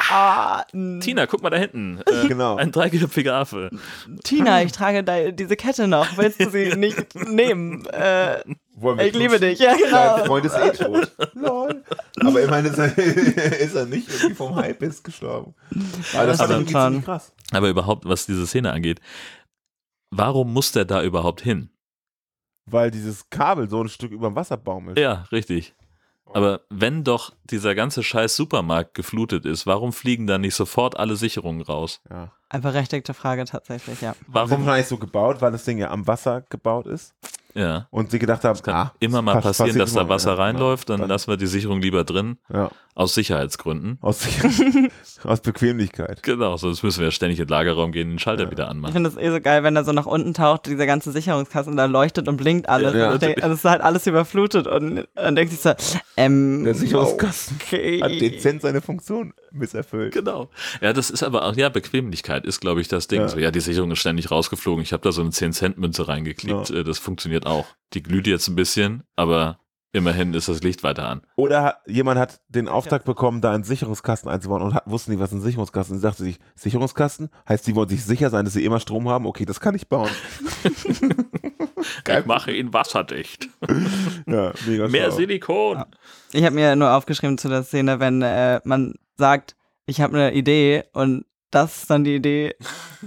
[0.00, 0.64] Ah,
[1.00, 2.00] Tina, guck mal da hinten.
[2.06, 2.54] Äh, Genau.
[2.56, 3.70] Ein dreiköpfiger Affe.
[4.22, 6.16] Tina, ich trage de diese Kette noch.
[6.16, 7.84] Willst du sie nicht nehmen?
[7.86, 8.42] Äh,
[8.76, 9.58] Wollen wir ich liebe dich.
[9.58, 10.24] Ja, Dein genau.
[10.24, 11.10] Freund ist eh tot.
[11.34, 11.84] Lol.
[12.20, 12.96] Aber immerhin ist er,
[13.60, 15.54] ist er nicht irgendwie vom Hype ist gestorben.
[16.12, 16.82] Ja, das fand ich stimmt irgendwie schon.
[16.92, 17.32] ziemlich krass.
[17.52, 19.00] Aber überhaupt, was diese Szene angeht,
[20.10, 21.70] warum muss der da überhaupt hin?
[22.70, 24.98] Weil dieses Kabel so ein Stück über dem Wasser baumelt.
[24.98, 25.74] Ja, richtig.
[26.34, 31.16] Aber wenn doch dieser ganze scheiß Supermarkt geflutet ist, warum fliegen da nicht sofort alle
[31.16, 32.00] Sicherungen raus?
[32.10, 32.32] Ja.
[32.50, 34.14] Eine berechtigte Frage tatsächlich, ja.
[34.26, 34.66] Warum Warum?
[34.66, 37.14] wahrscheinlich so gebaut, weil das Ding ja am Wasser gebaut ist
[37.54, 37.86] Ja.
[37.90, 40.36] und sie gedacht haben, Kann ah, immer mal pass- passieren, passiert dass da Wasser ja.
[40.36, 41.06] reinläuft, dann Ja.
[41.06, 43.98] lassen wir die Sicherung lieber drin, Ja, aus Sicherheitsgründen.
[44.00, 44.26] aus,
[45.24, 46.22] aus Bequemlichkeit.
[46.24, 48.92] Genau, sonst müssen wir ja ständig in den Lagerraum gehen, den Schalter wieder Ich anmachen.
[48.92, 51.84] finde es eh so geil, wenn er so nach unten taucht, dieser ganze Sicherungskasten, da
[51.84, 52.94] leuchtet und blinkt alles.
[52.94, 55.72] Ja, Und ich denk, also es ist halt alles überflutet und dann denkt sich so,
[56.16, 58.02] ähm, Der Sicherungskasten okay.
[58.02, 60.12] hat dezent seine Funktion misserfüllt.
[60.12, 60.50] Genau.
[60.80, 63.20] Ja, das ist aber auch, ja, Bequemlichkeit ist, glaube ich, das Ding.
[63.20, 63.28] Ja.
[63.28, 64.82] So, ja, die Sicherung ist ständig rausgeflogen.
[64.82, 66.70] Ich habe da so eine 10-Cent-Münze reingeklickt.
[66.70, 66.76] Ja.
[66.76, 67.66] Äh, Das funktioniert auch.
[67.94, 69.60] Die glüht jetzt ein bisschen, aber
[69.92, 71.22] immerhin ist das Licht weiter an.
[71.36, 75.32] Oder jemand hat den Auftrag bekommen, da einen Sicherungskasten einzubauen und hat, wussten nicht, was
[75.32, 76.02] ein Sicherungskasten ist.
[76.02, 77.30] Sie dachte sich, Sicherungskasten?
[77.48, 79.26] Heißt, sie wollen sich sicher sein, dass sie immer Strom haben?
[79.26, 80.10] Okay, das kann ich bauen.
[82.08, 83.48] Ich mache ihn wasserdicht.
[84.26, 85.16] Ja, mega Mehr schlau.
[85.16, 85.84] Silikon.
[86.32, 90.34] Ich habe mir nur aufgeschrieben zu der Szene, wenn äh, man sagt, ich habe eine
[90.34, 92.56] Idee und das ist dann die Idee,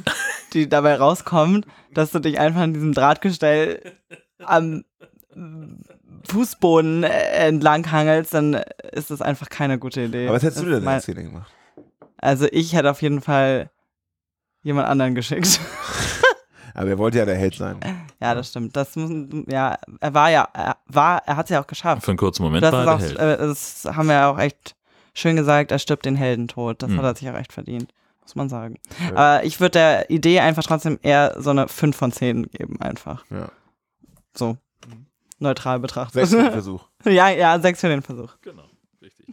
[0.54, 3.98] die dabei rauskommt, dass du dich einfach an diesem Drahtgestell
[4.40, 4.84] am
[6.28, 7.10] Fußboden äh,
[7.48, 8.56] entlang hangelst, dann
[8.92, 10.28] ist das einfach keine gute Idee.
[10.28, 11.52] Aber was hättest du Das denn in der Szene gemacht?
[12.18, 13.70] Also ich hätte auf jeden Fall
[14.64, 15.60] jemand anderen geschickt.
[16.74, 17.80] Aber er wollte ja der Held sein.
[18.22, 18.76] ja, das stimmt.
[18.78, 19.12] Das muss,
[19.48, 22.04] ja, er war ja, er war, er hat es ja auch geschafft.
[22.04, 23.20] Für einen kurzen Moment Das, war er auch, der Held.
[23.20, 24.76] äh, das haben wir ja auch echt
[25.14, 26.82] schön gesagt, er stirbt den Heldentod.
[26.82, 26.98] Das Mhm.
[27.00, 27.92] hat er sich auch echt verdient,
[28.22, 28.76] muss man sagen.
[29.10, 33.26] Aber ich würde der Idee einfach trotzdem eher so eine 5 von 10 geben, einfach.
[33.30, 33.50] Ja.
[34.34, 34.56] So.
[35.42, 36.14] Neutral betrachtet.
[36.14, 36.88] Sechs für den Versuch.
[37.06, 38.34] ja, ja, 6 für den Versuch.
[38.42, 38.64] Genau,
[39.02, 39.28] richtig.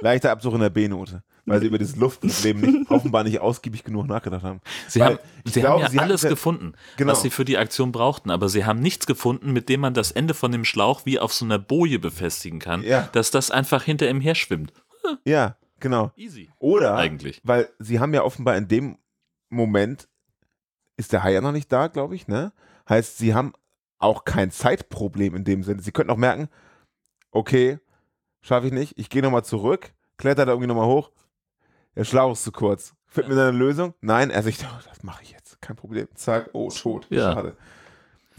[0.00, 1.22] Leichter Absuch in der B-Note.
[1.44, 4.60] Weil sie über dieses Luftproblem nicht, offenbar nicht ausgiebig genug nachgedacht haben.
[4.86, 7.12] Sie Weil haben, ich sie glaube, haben ja sie alles gefunden, Genau.
[7.12, 10.10] was sie für die Aktion brauchten, aber sie haben nichts gefunden, mit dem man das
[10.10, 13.08] Ende von dem Schlauch wie auf so einer Boje befestigen kann, Ja.
[13.12, 14.72] dass das einfach hinter ihm her schwimmt.
[15.24, 16.12] Ja, genau.
[16.16, 16.50] Easy.
[16.58, 17.40] Oder, Eigentlich.
[17.44, 18.98] weil sie haben ja offenbar in dem
[19.48, 20.06] Moment,
[20.98, 22.52] ist der Hai ja noch nicht da, glaube ich, ne?
[22.90, 23.54] Heißt, sie haben
[23.98, 25.82] auch kein Zeitproblem in dem Sinne.
[25.82, 26.48] Sie könnten auch merken,
[27.30, 27.78] okay,
[28.40, 31.10] schaffe ich nicht, ich gehe nochmal zurück, kletter da irgendwie nochmal hoch,
[31.96, 32.94] der Schlauch ist zu kurz.
[33.06, 33.94] Findet mir eine Lösung?
[34.00, 36.08] Nein, er sagt, oh, das mache ich jetzt, kein Problem.
[36.14, 37.32] Zack, oh, tot, Ja.
[37.32, 37.56] schade.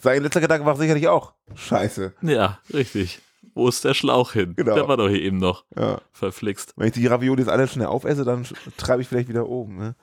[0.01, 2.13] Sein letzter Gedanke war sicherlich auch, scheiße.
[2.21, 3.19] Ja, richtig.
[3.53, 4.53] Wo ist der Schlauch hin?
[4.55, 4.75] Genau.
[4.75, 5.99] Der war doch hier eben noch Ja.
[6.13, 6.73] verflixt.
[6.77, 8.47] Wenn ich die Raviolis alle schnell aufesse, dann
[8.77, 9.77] treibe ich vielleicht wieder oben.
[9.77, 9.95] Ne?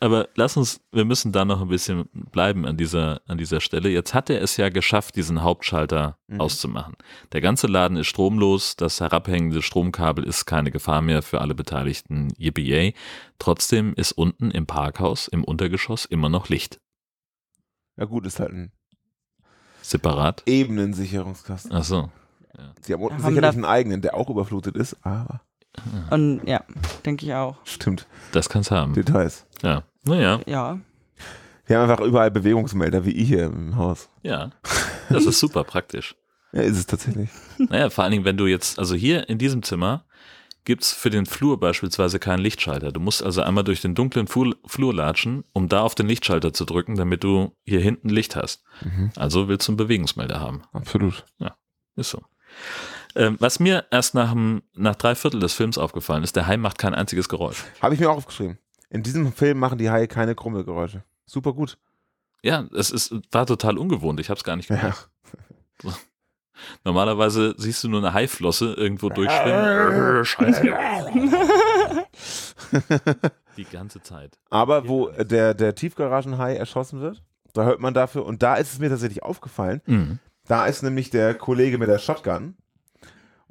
[0.00, 3.88] Aber lass uns, wir müssen da noch ein bisschen bleiben an dieser, an dieser Stelle.
[3.88, 6.40] Jetzt hat er es ja geschafft, diesen Hauptschalter Mhm.
[6.40, 6.94] auszumachen.
[7.32, 12.32] Der ganze Laden ist stromlos, das herabhängende Stromkabel ist keine Gefahr mehr für alle Beteiligten.
[12.38, 12.94] Yippie
[13.38, 16.80] Trotzdem ist unten im Parkhaus, im Untergeschoss, immer noch Licht.
[17.96, 18.72] Ja gut, ist halt ein
[19.82, 20.42] Separat.
[20.46, 21.72] Ebenensicherungskasten.
[21.72, 22.10] Ach so.
[22.80, 25.42] Sie haben unten Haben sicherlich einen eigenen, der auch überflutet ist, aber
[26.10, 26.62] Und ja,
[27.04, 27.56] denke ich auch.
[27.64, 28.92] stimmt, Das kann's haben.
[28.94, 29.46] Details.
[29.62, 29.82] Ja.
[30.04, 30.78] Naja, Ja.
[31.66, 34.08] Wir haben einfach überall Bewegungsmelder, wie ich hier im Haus.
[34.22, 34.50] ja.
[35.08, 36.14] Das ist super praktisch.
[36.54, 37.30] Ja, ist es tatsächlich.
[37.56, 40.04] Naja, vor allen Dingen, wenn du jetzt, also hier in diesem Zimmer
[40.66, 42.92] gibt's für den Flur beispielsweise keinen Lichtschalter.
[42.92, 46.52] Du musst also einmal durch den dunklen Flur, Flur latschen, um da auf den Lichtschalter
[46.52, 48.64] zu drücken, damit du hier hinten Licht hast.
[48.84, 49.12] Mhm.
[49.16, 50.64] Also willst du einen Bewegungsmelder haben.
[50.74, 51.24] Absolut.
[51.96, 52.20] Ist so.
[53.14, 56.56] Ähm, was mir erst nach, dem, nach drei Viertel des Films aufgefallen ist, der Hai
[56.56, 57.64] macht kein einziges Geräusch.
[57.80, 58.58] Habe ich mir auch aufgeschrieben.
[58.90, 61.02] In diesem Film machen die Haie keine Krummelgeräusche.
[61.26, 61.78] Super gut.
[62.42, 64.18] Ja, es ist, war total ungewohnt.
[64.20, 64.76] Ich habe es gar nicht Ja.
[64.76, 65.08] gemerkt.
[66.84, 70.24] Normalerweise siehst du nur eine Haiflosse irgendwo durchschwimmen.
[70.24, 70.62] Scheiße.
[73.56, 74.38] Die ganze Zeit.
[74.50, 78.78] Aber wo der, der Tiefgaragenhai erschossen wird, da hört man dafür, und da ist es
[78.78, 80.18] mir tatsächlich aufgefallen, Mhm.
[80.46, 82.56] da ist nämlich der Kollege mit der Shotgun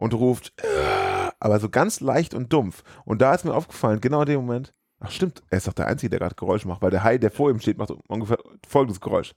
[0.01, 2.83] und ruft, "Äh", aber so ganz leicht und dumpf.
[3.05, 5.87] Und da ist mir aufgefallen, genau in dem Moment, ach stimmt, er ist doch der
[5.87, 8.99] Einzige, der gerade Geräusch macht, weil der Hai, der vor ihm steht, macht ungefähr folgendes
[8.99, 9.33] Geräusch.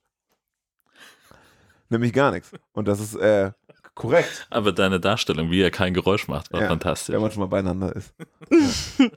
[1.91, 2.51] Nämlich gar nichts.
[2.73, 3.53] Und das ist äh,
[3.95, 7.15] korrekt, Aber deine Darstellung, wie er kein Geräusch macht, war Ja, fantastisch.
[7.15, 8.15] wenn man schon mal beieinander ist.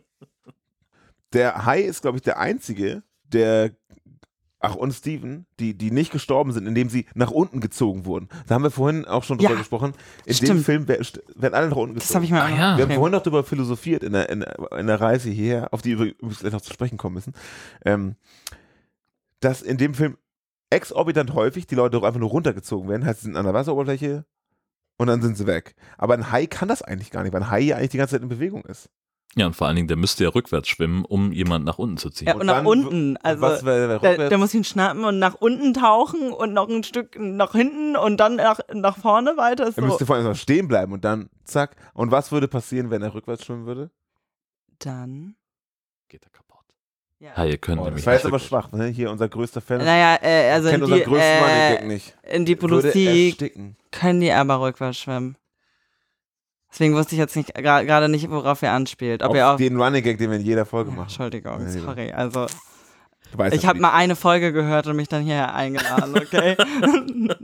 [1.33, 3.71] der Hai ist, glaube ich, der Einzige, der
[4.59, 8.27] ach und Steven, die, die nicht gestorben sind, indem sie nach unten gezogen wurden.
[8.47, 9.93] Da haben wir vorhin auch schon drüber Ja, gesprochen.
[10.25, 10.65] In dem stimmt.
[10.65, 12.07] Film wer- st- werden alle nach unten gezogen.
[12.07, 12.77] Das habe ich mir auch Ah, ja.
[12.77, 15.81] Wir haben vorhin noch darüber philosophiert in der, in, der- in der Reise hierher, auf
[15.83, 17.33] die wir übrigens gleich noch zu sprechen kommen müssen,
[17.85, 18.15] ähm,
[19.39, 20.17] dass in dem Film
[20.69, 24.25] exorbitant häufig die Leute doch einfach nur runtergezogen werden, heißt, sie sind an der Wasseroberfläche
[24.97, 25.75] und dann sind sie weg.
[25.97, 28.15] Aber ein Hai kann das eigentlich gar nicht, weil ein Hai ja eigentlich die ganze
[28.15, 28.89] Zeit in Bewegung ist.
[29.35, 32.09] Ja, und vor allen Dingen, der müsste ja rückwärts schwimmen, um jemanden nach unten zu
[32.09, 32.27] ziehen.
[32.27, 33.09] Ja, und nach dann- unten.
[33.11, 34.29] und Also, was wäre der, rückwärts?
[34.29, 38.17] der muss ihn schnappen und nach unten tauchen und noch ein Stück nach hinten und
[38.17, 39.67] dann nach, nach vorne weiter.
[39.67, 39.87] Ist er so.
[39.87, 41.75] müsste vorhin erstmal stehen bleiben und dann zack.
[41.93, 43.91] Und was würde passieren, wenn er rückwärts schwimmen würde?
[44.79, 45.35] Dann.
[46.09, 46.65] Geht er kaputt.
[47.19, 47.35] Ja.
[47.35, 48.87] Haie können Oh, nämlich das war jetzt aber schwach, ne?
[48.87, 49.79] Hier unser größter Fan.
[49.79, 52.17] Naja, äh, also kennt in unseren die, größten Running Gag äh, nicht.
[52.23, 53.53] in die Würde Politik
[53.91, 55.35] können die aber rückwärts schwimmen.
[56.71, 59.23] Deswegen wusste ich jetzt nicht gerade nicht, worauf ihr anspielt.
[59.23, 59.57] Ob Auf ihr auch.
[59.57, 61.03] den Running Gag, den wir in jeder Folge machen.
[61.03, 62.11] Entschuldigung, Ja, sorry.
[62.11, 62.45] Also,
[63.35, 66.55] Du ich habe mal eine Folge gehört und mich dann hierher eingeladen, okay?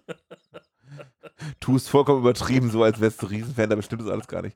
[1.59, 4.55] tust vollkommen übertrieben, so als wärst du Riesenfan, dabei stimmt das alles gar nicht.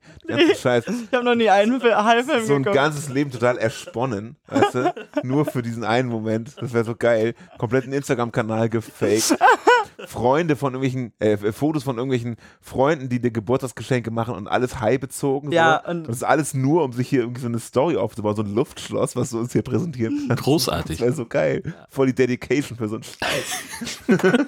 [0.58, 0.86] Scheiß.
[0.88, 2.76] ich habe noch nie einen Fil- High-Film So ein geguckt.
[2.76, 4.94] ganzes Leben total ersponnen, weißt du?
[5.24, 6.56] Nur für diesen einen Moment.
[6.62, 7.34] Das wäre so geil.
[7.58, 9.36] Kompletten Instagram-Kanal gefaked.
[10.08, 15.00] Freunde von irgendwelchen, äh, Fotos von irgendwelchen Freunden, die dir Geburtstagsgeschenke machen und alles high
[15.00, 15.52] bezogen.
[15.52, 15.92] Ja, so.
[15.92, 18.42] und- und das ist alles nur, um sich hier irgendwie so eine Story aufzubauen, so
[18.44, 20.44] ein Luftschloss, was du uns hier präsentieren kannst.
[20.44, 20.98] Großartig.
[21.00, 21.62] Das wäre so geil.
[21.90, 24.00] Voll die Dedication für so einen Scheiß.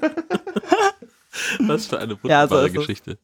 [1.67, 2.79] Was für eine Ja, so wunderbare ist es.
[2.79, 3.17] Geschichte.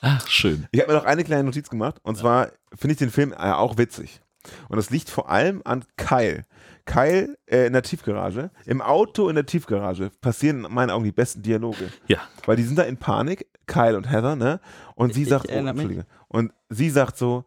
[0.00, 0.66] Ach, schön.
[0.70, 3.36] Ich habe mir noch eine kleine Notiz gemacht und zwar finde ich den Film äh,
[3.52, 4.20] auch witzig.
[4.68, 6.44] Und das liegt vor allem an Kyle.
[6.84, 8.50] Kyle äh, in der Tiefgarage.
[8.66, 11.90] Im Auto in der Tiefgarage passieren in meinen Augen die besten Dialoge.
[12.08, 12.18] Ja.
[12.46, 14.60] Weil die sind da in Panik, Kyle und Heather, ne?
[14.94, 15.52] Und sie Ich sagt, oh.
[15.52, 16.06] Entschuldige.
[16.28, 17.44] Und sie sagt so,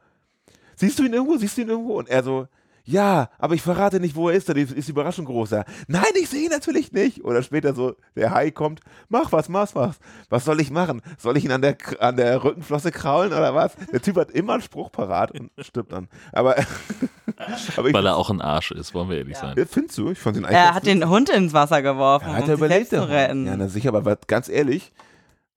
[0.75, 1.37] siehst du ihn irgendwo?
[1.37, 1.97] Siehst du ihn irgendwo?
[1.97, 2.47] Und er so,
[2.89, 5.49] ja, aber ich verrate nicht, wo er ist, da ist die Überraschung groß.
[5.51, 7.25] Ja, Nein, ich sehe ihn natürlich nicht.
[7.25, 8.79] Oder später so, der Hai kommt,
[9.09, 9.97] mach was, mach was.
[10.29, 11.01] Was soll ich machen?
[11.17, 13.75] Soll ich ihn an der, an der Rückenflosse kraulen oder was?
[13.91, 16.07] Der Typ hat immer einen Spruch parat und stirbt dann.
[16.31, 16.55] Aber,
[17.75, 19.53] aber ich, Weil er auch ein Arsch ist, wollen wir ehrlich Ja.
[19.53, 19.67] sein.
[19.69, 20.11] Findest du?
[20.11, 22.55] Ich fand den eigentlich Er hat den Hund ins Wasser geworfen, ja, hat um er
[22.55, 22.89] sich überlebt.
[22.89, 23.45] selbst zu retten.
[23.47, 24.93] Ja, na sicher, aber ganz ehrlich,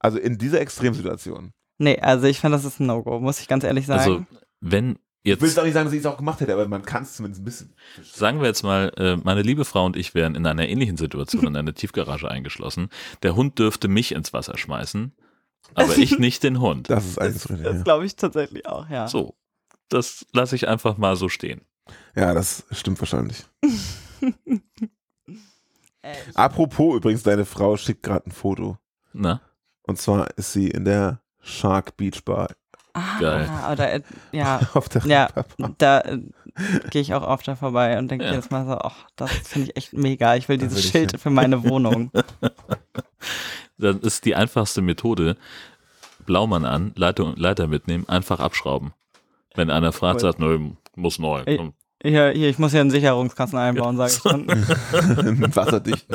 [0.00, 1.52] also in dieser Extremsituation.
[1.78, 4.00] Nee, also ich finde, das ist ein No-Go, muss ich ganz ehrlich sagen.
[4.00, 4.24] Also,
[4.60, 6.66] wenn Ich will jetzt, jetzt auch nicht sagen, dass ich es auch gemacht hätte, aber
[6.66, 7.74] man kann es zumindest ein bisschen.
[8.02, 11.46] sagen wir jetzt mal, äh, meine liebe Frau und ich wären in einer ähnlichen Situation
[11.46, 12.88] in einer Tiefgarage eingeschlossen.
[13.22, 15.12] Der Hund dürfte mich ins Wasser schmeißen,
[15.74, 16.88] aber ich nicht den Hund.
[16.88, 17.66] Das ist alles das richtig.
[17.66, 17.82] das Ja.
[17.82, 19.08] glaube ich tatsächlich auch, ja.
[19.08, 19.36] So,
[19.90, 21.60] das lasse ich einfach mal so stehen.
[22.14, 23.44] ja, das stimmt wahrscheinlich.
[26.02, 28.78] Äh, Apropos übrigens, deine Frau schickt gerade ein Foto.
[29.12, 29.42] Na?
[29.82, 32.48] Und zwar ist sie in der Shark Beach Bar
[32.94, 33.50] ah, Geil.
[33.72, 34.00] Oder, äh,
[34.32, 35.28] ja, auf der Ja.
[35.78, 36.18] Da äh,
[36.90, 38.30] gehe ich auch oft da vorbei und denke Ja.
[38.32, 40.34] jedes Mal so, ach, das finde ich echt mega.
[40.36, 41.20] Ich will Da dieses will Schild hin.
[41.20, 42.10] für meine Wohnung.
[43.78, 45.36] Dann ist die einfachste Methode,
[46.26, 48.92] Blaumann an, Leiter, Leiter mitnehmen, einfach abschrauben.
[49.54, 51.44] Wenn einer fragt, sagt, nö, muss neu.
[51.56, 51.72] Komm.
[52.02, 54.46] Hier, hier, ich muss hier einen Sicherungskasten einbauen, sage ich schon.
[55.56, 56.06] Wasserdicht.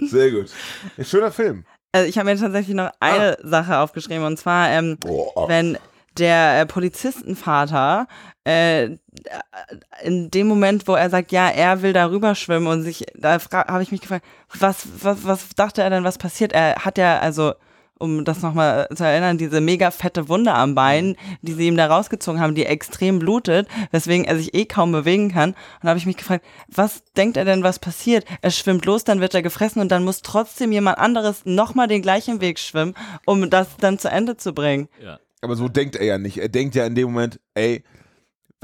[0.00, 0.50] Sehr gut.
[0.98, 1.64] Ein schöner Film.
[1.94, 4.98] Also ich habe mir tatsächlich noch eine Sache aufgeschrieben und zwar, ähm,
[5.46, 5.78] wenn
[6.18, 8.08] der äh, Polizistenvater
[8.44, 8.96] äh,
[10.02, 13.84] in dem Moment, wo er sagt, ja, er will da rüberschwimmen und sich, da habe
[13.84, 14.24] ich mich gefragt,
[14.58, 16.52] was, was, was dachte er denn, was passiert?
[16.52, 17.52] Er hat ja, also,
[18.04, 21.86] um das nochmal zu erinnern, diese mega fette Wunde am Bein, die sie ihm da
[21.86, 25.50] rausgezogen haben, die extrem blutet, weswegen er sich eh kaum bewegen kann.
[25.50, 28.24] Und da habe ich mich gefragt, was denkt er denn, was passiert?
[28.42, 32.02] Er schwimmt los, dann wird er gefressen und dann muss trotzdem jemand anderes nochmal den
[32.02, 32.94] gleichen Weg schwimmen,
[33.24, 34.88] um das dann zu Ende zu bringen.
[35.02, 35.18] Ja.
[35.40, 36.38] Aber so denkt er ja nicht.
[36.38, 37.84] Er denkt ja in dem Moment, ey,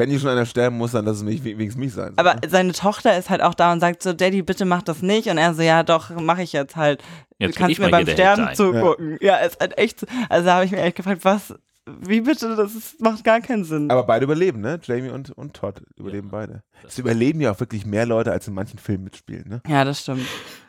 [0.01, 2.15] wenn hier schon einer sterben muss, dann lass es mich wenigstens mich sein.
[2.17, 2.41] Aber ne?
[2.49, 5.29] seine Tochter ist halt auch da und sagt so, Daddy, bitte mach das nicht.
[5.29, 7.03] Und er so, ja doch, mache ich jetzt halt.
[7.39, 9.19] Jetzt du kannst ich mir beim Sterben zugucken.
[9.21, 11.55] Ja, ist halt echt, so- also da habe ich mir echt gefragt, was,
[11.87, 13.91] wie bitte, das ist, macht gar keinen Sinn.
[13.91, 14.79] Aber beide überleben, ne?
[14.83, 16.63] Jamie und, und Todd überleben beide.
[16.87, 19.61] Es überleben ja auch wirklich mehr Leute, als in manchen Filmen mitspielen, ne?
[19.69, 20.27] ja, das stimmt.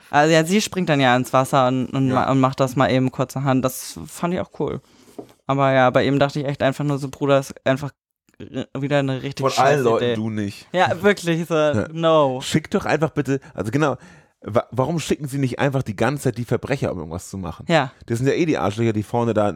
[0.10, 2.14] Also ja, sie springt dann ja ins Wasser und, und, Ja.
[2.16, 3.64] ma- und macht das mal eben kurzerhand.
[3.64, 4.82] Das fand ich auch cool.
[5.48, 7.92] Aber ja, bei ihm dachte ich echt einfach nur so, Bruder, ist einfach
[8.80, 10.16] wieder eine richtig Von allen Leuten Idee.
[10.16, 10.68] du nicht.
[10.72, 11.56] Ja, wirklich so,
[11.94, 12.42] no.
[12.42, 13.98] Schick doch einfach bitte, also genau,
[14.42, 17.66] wa warum schicken sie nicht einfach die ganze Zeit die Verbrecher, um irgendwas zu machen?
[17.70, 19.54] Ja, Das sind ja eh die Arschlöcher, die vorne da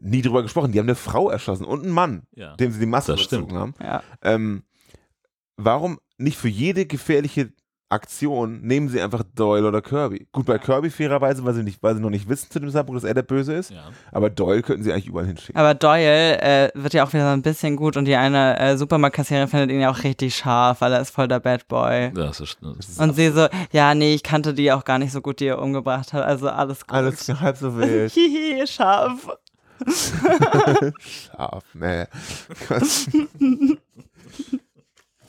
[0.00, 0.72] nie drüber gesprochen.
[0.72, 2.56] Die haben eine Frau erschossen und einen Mann, Ja.
[2.56, 3.50] dem sie die stimmt.
[3.50, 3.74] überzogen haben.
[3.80, 4.02] ja.
[4.22, 4.64] Ähm,
[5.56, 7.52] warum nicht für jede gefährliche
[7.88, 10.26] Aktion nehmen sie einfach Doyle oder Kirby.
[10.32, 13.00] Gut, bei Kirby fairerweise, weil sie, nicht, weil sie noch nicht wissen zu dem Zeitpunkt,
[13.00, 13.70] dass er der Böse ist.
[13.70, 13.90] Ja.
[14.10, 15.56] Aber Doyle könnten sie eigentlich überall hinschicken.
[15.56, 18.76] Aber Doyle äh, wird ja auch wieder so ein bisschen gut und die eine äh,
[18.76, 22.12] Supermarktkassiererin findet ihn ja auch richtig scharf, weil er ist voll der Bad Boy.
[22.12, 25.12] Das ist, das ist Und sie so, ja, nee, ich kannte die auch gar nicht
[25.12, 26.24] so gut, die er umgebracht hat.
[26.24, 26.96] Also alles gut.
[26.96, 28.12] Alles halb so wild.
[28.12, 29.28] Hihi, scharf.
[30.98, 32.06] Scharf, nee.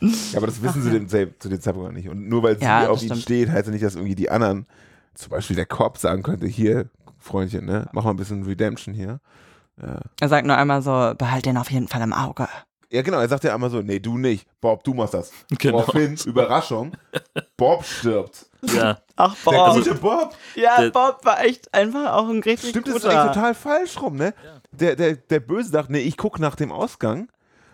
[0.01, 2.09] ja, aber das wissen sie dem, zu dem Zeitpunkt noch nicht.
[2.09, 3.21] Und nur weil sie Ja, auf das ihn stimmt.
[3.23, 4.65] steht, heißt ja nicht, dass irgendwie die anderen,
[5.13, 6.89] zum Beispiel der Korb, sagen könnte, hier,
[7.19, 9.19] Freundchen, ne, mach mal ein bisschen Redemption hier.
[9.81, 9.99] Ja.
[10.19, 12.47] Er sagt nur einmal so, behalt den auf jeden Fall im Auge.
[12.89, 14.47] Ja, genau, er sagt ja einmal so, nee, du nicht.
[14.61, 15.31] Bob, du machst das.
[15.59, 15.79] Genau.
[15.79, 16.93] Woraufhin, Überraschung,
[17.57, 18.45] Bob stirbt.
[18.61, 18.97] ja.
[19.17, 19.73] Ach, Der Bob.
[19.75, 20.35] gute Bob.
[20.55, 23.19] ja, der- Bob war echt einfach auch ein richtig Stimmt, das ist guter.
[23.21, 24.33] eigentlich total falsch rum, ne?
[24.71, 27.27] Der, der, der Böse sagt, nee, ich guck nach dem Ausgang.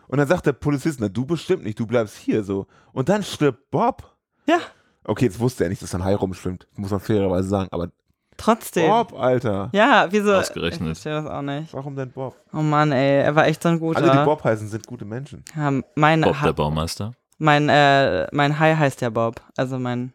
[0.07, 2.67] Und dann sagt der Polizist, na, du bestimmt nicht, du bleibst hier so.
[2.91, 4.15] Und dann stirbt Bob.
[4.47, 4.59] Ja,
[5.05, 6.65] Okay, jetzt wusste er nicht, dass ein Hai rumschwimmt.
[6.77, 7.67] Muss man fairerweise sagen.
[7.71, 7.89] Aber
[8.37, 8.89] trotzdem.
[8.89, 9.69] Bob, Alter.
[9.73, 10.33] Ja, wieso?
[10.33, 10.79] Ausgerechnet.
[10.79, 11.73] Ich verstehe das auch nicht.
[11.73, 12.37] Warum denn Bob?
[12.53, 13.97] Oh Mann, ey, er war echt so ein guter.
[14.01, 15.43] Alle, die Bob heißen, sind gute Menschen.
[15.57, 17.11] ja, mein, Bob, Ha- der Baumeister.
[17.37, 19.41] mein, äh, mein Hai heißt ja Bob.
[19.57, 20.13] Also mein,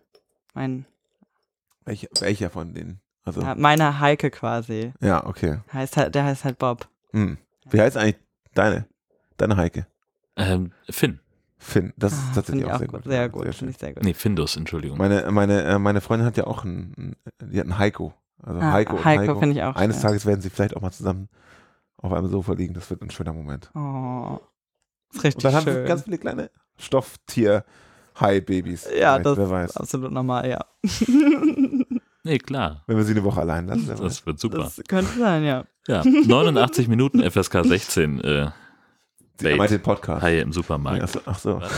[0.55, 0.86] mein,
[1.84, 3.01] Welcher, welcher von denen?
[3.24, 4.93] Also, ja, meine Heike quasi.
[5.03, 5.59] ja, okay.
[5.70, 6.89] Heißt halt, der heißt halt Bob.
[7.12, 7.36] Hm.
[7.68, 8.16] Wie heißt eigentlich
[8.55, 8.86] deine?
[9.39, 9.86] Deine Heike?
[10.36, 11.20] Ähm, Finn.
[11.57, 11.93] Finn.
[11.97, 13.03] Das ist Ah, tatsächlich Finde ich auch auch sehr gut.
[13.03, 13.11] gut.
[13.11, 13.43] Sehr gut.
[13.45, 13.68] Sehr Finde schön.
[13.70, 14.03] ich sehr gut.
[14.05, 14.99] Nee, Findus, Entschuldigung.
[14.99, 18.14] Meine, meine, äh, meine Freundin hat ja auch einen, die hat einen Heiko.
[18.43, 19.39] Also Ah, Heiko und Heiko Heiko.
[19.41, 20.03] finde ich auch Eines schön.
[20.03, 21.28] Tages werden sie vielleicht auch mal zusammen
[21.97, 22.74] auf einem Sofa liegen.
[22.74, 23.70] Das wird ein schöner Moment.
[23.74, 24.39] Oh,
[25.11, 25.74] ist Und richtig dann haben schön.
[25.74, 28.89] wir ganz viele kleine Stofftier-Hai-Babys.
[28.99, 29.76] ja, das Wer ist weiß.
[29.78, 30.64] absolut normal, ja.
[32.24, 32.82] Nee, klar.
[32.86, 33.84] Wenn wir sie eine Woche allein lassen.
[33.86, 34.05] wer weiß.
[34.05, 34.59] Das wird super.
[34.59, 35.64] Das könnte sein, ja.
[35.86, 38.20] Ja, 89 Minuten FSK 16.
[38.20, 38.51] Äh,
[39.39, 39.57] Sie Bait.
[39.57, 40.22] meint den Podcast.
[40.22, 41.03] Haie im Supermarkt.
[41.03, 41.62] Ach so, ach so.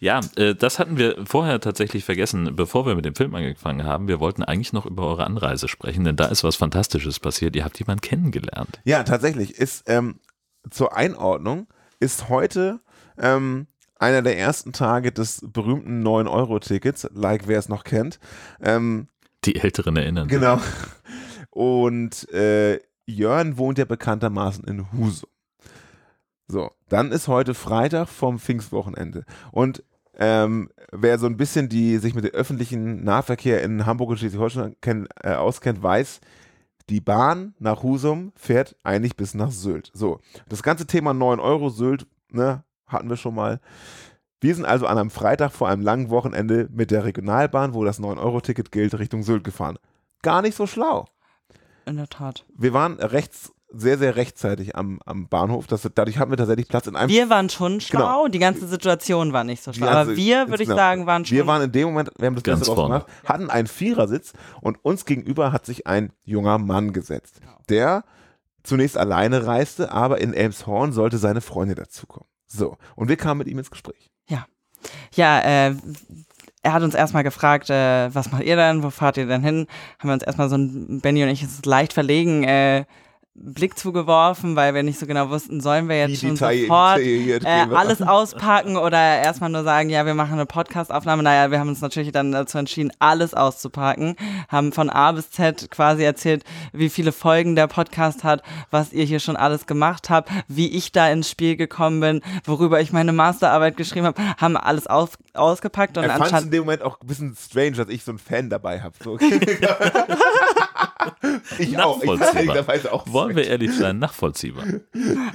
[0.00, 4.06] Ja, äh, das hatten wir vorher tatsächlich vergessen, bevor wir mit dem Film angefangen haben.
[4.06, 7.56] Wir wollten eigentlich noch über eure Anreise sprechen, denn da ist was Fantastisches passiert.
[7.56, 8.80] Ihr habt jemanden kennengelernt.
[8.84, 9.58] Ja, tatsächlich.
[9.58, 10.20] Ist ähm,
[10.70, 11.66] zur Einordnung
[11.98, 12.78] ist heute
[13.18, 13.66] ähm,
[13.98, 18.20] einer der ersten Tage des berühmten 9-Euro-Tickets, like wer es noch kennt.
[18.62, 19.08] Ähm,
[19.44, 20.38] Die Älteren erinnern sich.
[20.38, 20.60] Genau.
[21.50, 22.78] Und äh,
[23.08, 25.30] Jörn wohnt ja bekanntermaßen in Husum.
[26.46, 29.24] So, dann ist heute Freitag vom Pfingstwochenende.
[29.50, 29.82] Und
[30.14, 34.76] ähm, wer so ein bisschen die sich mit dem öffentlichen Nahverkehr in Hamburg und Schleswig-Holstein
[35.22, 36.20] äh, auskennt, weiß,
[36.88, 39.90] die Bahn nach Husum fährt eigentlich bis nach Sylt.
[39.94, 43.60] So, das ganze Thema 9 Euro Sylt, ne, hatten wir schon mal.
[44.40, 48.00] Wir sind also an einem Freitag vor einem langen Wochenende mit der Regionalbahn, wo das
[48.00, 49.78] 9-Euro-Ticket gilt, Richtung Sylt gefahren.
[50.22, 51.06] Gar nicht so schlau.
[51.88, 52.44] In der Tat.
[52.56, 55.66] Wir waren rechts, sehr, sehr rechtzeitig am, am Bahnhof.
[55.66, 57.08] Das, dadurch hatten wir tatsächlich Platz in einem.
[57.10, 58.28] Wir waren schon schlau, Genau.
[58.28, 59.86] die ganze Situation war nicht so schlau.
[59.86, 60.78] ganze- Aber wir, würde ich insgesamt.
[60.78, 61.36] sagen, waren schon.
[61.36, 63.00] wir waren in dem Moment, wir haben das Ganz Beste draus vorne.
[63.04, 68.04] gemacht, hatten einen Vierersitz und uns gegenüber hat sich ein junger Mann gesetzt, der
[68.62, 72.28] zunächst alleine reiste, aber in Elmshorn sollte seine Freundin dazukommen.
[72.46, 74.10] So, und wir kamen mit ihm ins Gespräch.
[75.14, 75.74] Ja, äh,
[76.62, 79.66] er hat uns erstmal gefragt, äh, was macht ihr denn, wo fahrt ihr denn hin?
[79.98, 82.84] Haben wir uns erstmal so ein, Benny und ich, ist leicht verlegen, äh,
[83.40, 87.66] Blick zugeworfen, weil wir nicht so genau wussten, sollen wir jetzt Wie schon sofort äh,
[87.72, 91.22] alles auspacken oder erstmal nur sagen, ja, wir machen eine Podcastaufnahme.
[91.22, 94.16] Naja, wir haben uns natürlich dann dazu entschieden, alles auszupacken,
[94.48, 99.04] haben von A bis Z quasi erzählt, wie viele Folgen der Podcast hat, was ihr
[99.04, 103.12] hier schon alles gemacht habt, wie ich da ins Spiel gekommen bin, worüber ich meine
[103.12, 107.00] Masterarbeit geschrieben habe, haben alles auf, ausgepackt und Er fand es in dem Moment auch
[107.00, 108.94] ein bisschen strange, dass ich so einen Fan dabei habe.
[109.02, 109.18] So.
[111.58, 112.02] ich auch.
[112.02, 114.64] Ich auch Wollen wir ehrlich sein, nachvollziehbar.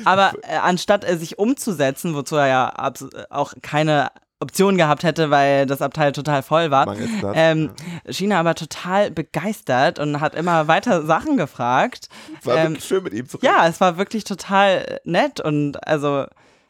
[0.06, 5.32] Aber äh, anstatt äh, sich umzusetzen, wozu er ja äh, auch keine Option gehabt hätte,
[5.32, 6.96] weil das Abteil total voll war,
[7.34, 7.72] ähm,
[8.10, 12.10] schien er aber total begeistert und hat immer weiter Sachen gefragt.
[12.39, 13.54] Es war ähm, wirklich schön mit ihm zu reden.
[13.54, 16.26] Ja, es war wirklich total nett und also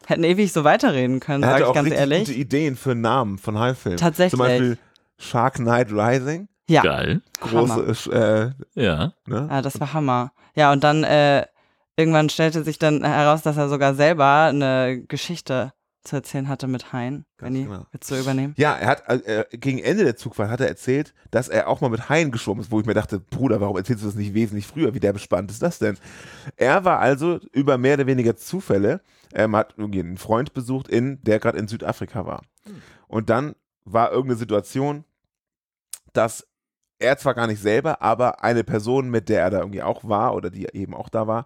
[0.05, 2.19] hätten ewig so weiterreden können, Er sage hatte ich auch ganz richtig ehrlich.
[2.27, 3.97] gute Ideen für Namen von High-Filmen.
[3.97, 4.31] Tatsächlich.
[4.31, 4.77] Zum Beispiel
[5.17, 6.47] Shark Knight Rising.
[6.69, 7.21] Ja, Geil.
[7.41, 9.13] Große, äh, Ja.
[9.27, 9.47] ne?
[9.51, 10.31] ja, das war Hammer.
[10.55, 11.45] Ja, und dann äh,
[11.97, 16.91] irgendwann stellte sich dann heraus, dass er sogar selber eine Geschichte zu erzählen hatte mit
[16.91, 17.25] Hein.
[17.37, 17.85] Benni, genau.
[17.91, 18.53] willst du übernehmen?
[18.57, 21.89] Ja, er hat äh, gegen Ende der Zugfahrt hat er erzählt, dass er auch mal
[21.89, 24.67] mit Haien geschwommen ist, wo ich mir dachte, Bruder, warum erzählst du das nicht wesentlich
[24.67, 24.93] früher?
[24.93, 25.97] Wie der bespannt ist das denn?
[26.57, 29.01] Er war also über mehr oder weniger Zufälle,
[29.33, 32.41] ähm, hat irgendwie einen Freund besucht, in, der gerade in Südafrika war.
[33.07, 33.55] Und dann
[33.85, 35.05] war irgendeine Situation,
[36.11, 36.45] dass
[37.03, 40.35] er zwar gar nicht selber, aber eine Person, mit der er da irgendwie auch war
[40.35, 41.45] oder die eben auch da war,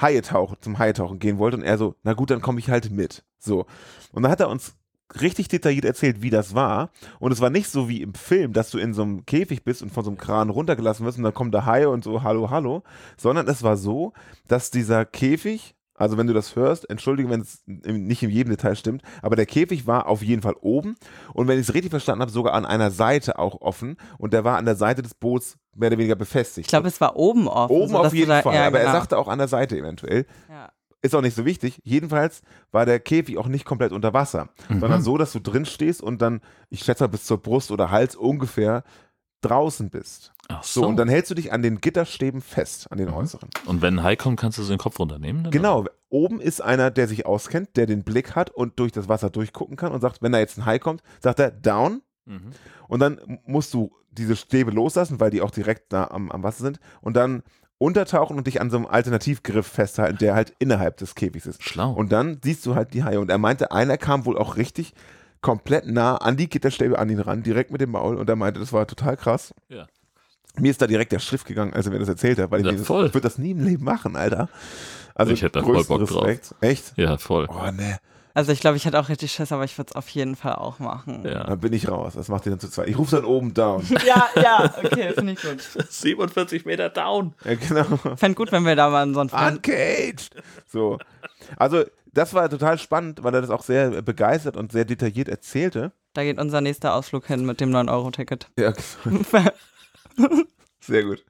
[0.00, 2.70] Haie tauchen, zum Haie tauchen gehen wollte und er so, na gut, dann komme ich
[2.70, 3.24] halt mit.
[3.38, 3.66] So.
[4.12, 4.74] Und dann hat er uns
[5.20, 6.90] richtig detailliert erzählt, wie das war.
[7.18, 9.82] Und es war nicht so wie im Film, dass du in so einem Käfig bist
[9.82, 12.50] und von so einem Kran runtergelassen wirst und dann kommt der Hai und so, hallo,
[12.50, 12.82] hallo.
[13.16, 14.12] Sondern es war so,
[14.46, 18.76] dass dieser Käfig, also wenn du das hörst, entschuldige, wenn es nicht in jedem Detail
[18.76, 20.96] stimmt, aber der Käfig war auf jeden Fall oben
[21.34, 24.44] und wenn ich es richtig verstanden habe, sogar an einer Seite auch offen und der
[24.44, 26.66] war an der Seite des Boots mehr oder weniger befestigt.
[26.66, 27.74] Ich glaube, es war oben offen.
[27.74, 28.90] Oben auf jeden da, Fall, ja, aber genau.
[28.90, 30.26] er sagte auch an der Seite eventuell.
[30.48, 30.70] Ja.
[31.00, 31.80] Ist auch nicht so wichtig.
[31.84, 32.42] Jedenfalls
[32.72, 36.20] war der Käfig auch nicht komplett unter Wasser, sondern so, dass du drin stehst und
[36.20, 36.40] dann,
[36.70, 38.82] ich schätze mal, bis zur Brust oder Hals ungefähr
[39.40, 40.32] draußen bist.
[40.48, 40.86] Ach So, so.
[40.88, 43.48] und dann hältst du dich an den Gitterstäben fest, an den äußeren.
[43.66, 45.50] Und wenn ein Hai kommt, kannst du den Kopf runternehmen?
[45.50, 49.30] Genau, oben ist einer, der sich auskennt, der den Blick hat und durch das Wasser
[49.30, 52.50] durchgucken kann und sagt, wenn da jetzt ein Hai kommt, sagt er down Mhm.
[52.88, 56.62] und dann musst du diese Stäbe loslassen, weil die auch direkt da am, am Wasser
[56.62, 57.42] sind und dann
[57.78, 61.62] untertauchen und dich an so einem Alternativgriff festhalten, der halt innerhalb des Käfigs ist.
[61.62, 61.92] Schlau.
[61.92, 63.18] Und dann siehst du halt die Haie.
[63.20, 64.92] Und er meinte, einer kam wohl auch richtig
[65.40, 68.16] komplett nah an die Gitterstäbe an ihn ran, direkt mit dem Maul.
[68.16, 69.54] Und er meinte, das war total krass.
[69.68, 69.86] Ja.
[70.56, 72.66] Mir ist da direkt der Schrift gegangen, als er mir das erzählt hat, weil ich
[72.66, 74.48] Ja, das, ich würde das nie im Leben machen, Alter.
[75.14, 76.24] Also Ich hätte da voll Bock drauf.
[76.24, 76.54] Respekt.
[76.60, 76.92] Echt?
[76.96, 77.46] ja, voll.
[77.48, 77.98] Oh, ne.
[78.34, 80.54] Also ich glaube, ich hätte auch richtig Schiss, aber ich würde es auf jeden Fall
[80.54, 81.24] auch machen.
[81.24, 81.44] Ja.
[81.44, 82.12] Dann bin ich raus.
[82.14, 82.88] Das macht ihr dann zu zweit.
[82.88, 83.84] Ich rufe dann oben down.
[84.06, 85.60] Ja, ja, okay, finde ich gut.
[85.90, 87.34] 47 Meter down.
[87.44, 87.84] ja, genau.
[88.16, 89.30] Fände gut, wenn wir da mal so einen.
[89.56, 90.30] Uncaged.
[90.68, 90.98] So.
[91.56, 91.84] Also,
[92.18, 95.92] das war total spannend, weil er das auch sehr begeistert und sehr detailliert erzählte.
[96.14, 98.50] Da geht unser nächster Ausflug hin mit dem 9-Euro-Ticket.
[98.58, 98.72] Ja,
[100.80, 101.24] sehr gut.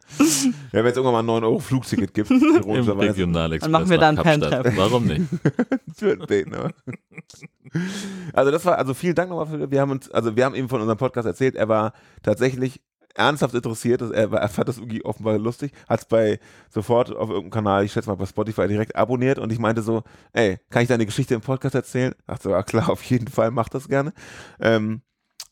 [0.73, 3.27] Ja, wenn es irgendwann mal ein 9-Euro-Flugticket gibt, Im ironischerweise.
[3.27, 4.51] Dann machen wir da ein Kapstadt.
[4.51, 4.77] Fan-Treffen.
[4.79, 5.27] Warum nicht?
[5.95, 6.73] Für ne?
[8.33, 10.71] Also das war, also vielen Dank nochmal für, wir haben uns, also wir haben eben
[10.71, 12.81] von unserem Podcast erzählt, er war tatsächlich
[13.19, 16.39] ernsthaft interessiert, er, er fand das irgendwie offenbar lustig, hat es bei
[16.71, 20.03] sofort auf irgendeinem Kanal, ich schätze mal bei Spotify direkt abonniert und ich meinte so,
[20.33, 22.15] ey, kann ich deine Geschichte im Podcast erzählen?
[22.27, 24.13] Dachte so, ja klar, auf jeden Fall, mach das gerne.
[24.61, 25.03] Ähm,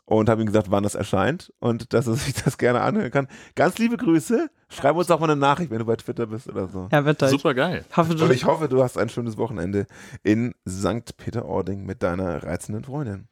[0.09, 3.29] und habe ihm gesagt, wann das erscheint und dass er sich das gerne anhören kann.
[3.57, 4.49] Ganz liebe Grüße.
[4.69, 6.89] Schreib uns auch mal eine Nachricht, wenn du bei Twitter bist oder so.
[6.93, 7.29] Ja, bitte.
[7.29, 7.85] Super geil.
[7.91, 9.87] Ich hoffe, du, Und ich hoffe, du hast ein schönes Wochenende
[10.23, 11.17] in St.
[11.17, 13.27] Peter-Ording mit deiner reizenden Freundin.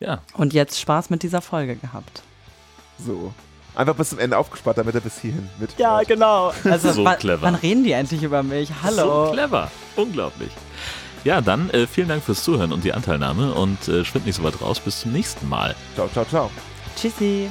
[0.00, 0.22] Ja.
[0.34, 2.22] und jetzt Spaß mit dieser Folge gehabt.
[2.98, 3.34] So.
[3.74, 5.78] Einfach bis zum Ende aufgespart, damit er bis hierhin mit.
[5.78, 6.52] Ja, genau.
[6.64, 7.42] Also, So wann, clever.
[7.42, 8.70] wann reden die endlich über mich?
[8.82, 9.26] Hallo.
[9.26, 9.70] So clever.
[9.96, 10.50] Unglaublich.
[11.24, 14.42] Ja, dann äh, vielen Dank fürs Zuhören und die Anteilnahme und äh, schwimmt nicht so
[14.44, 14.80] weit raus.
[14.80, 15.74] Bis zum nächsten Mal.
[15.94, 16.50] Ciao, ciao, ciao.
[16.96, 17.50] Tschüssi.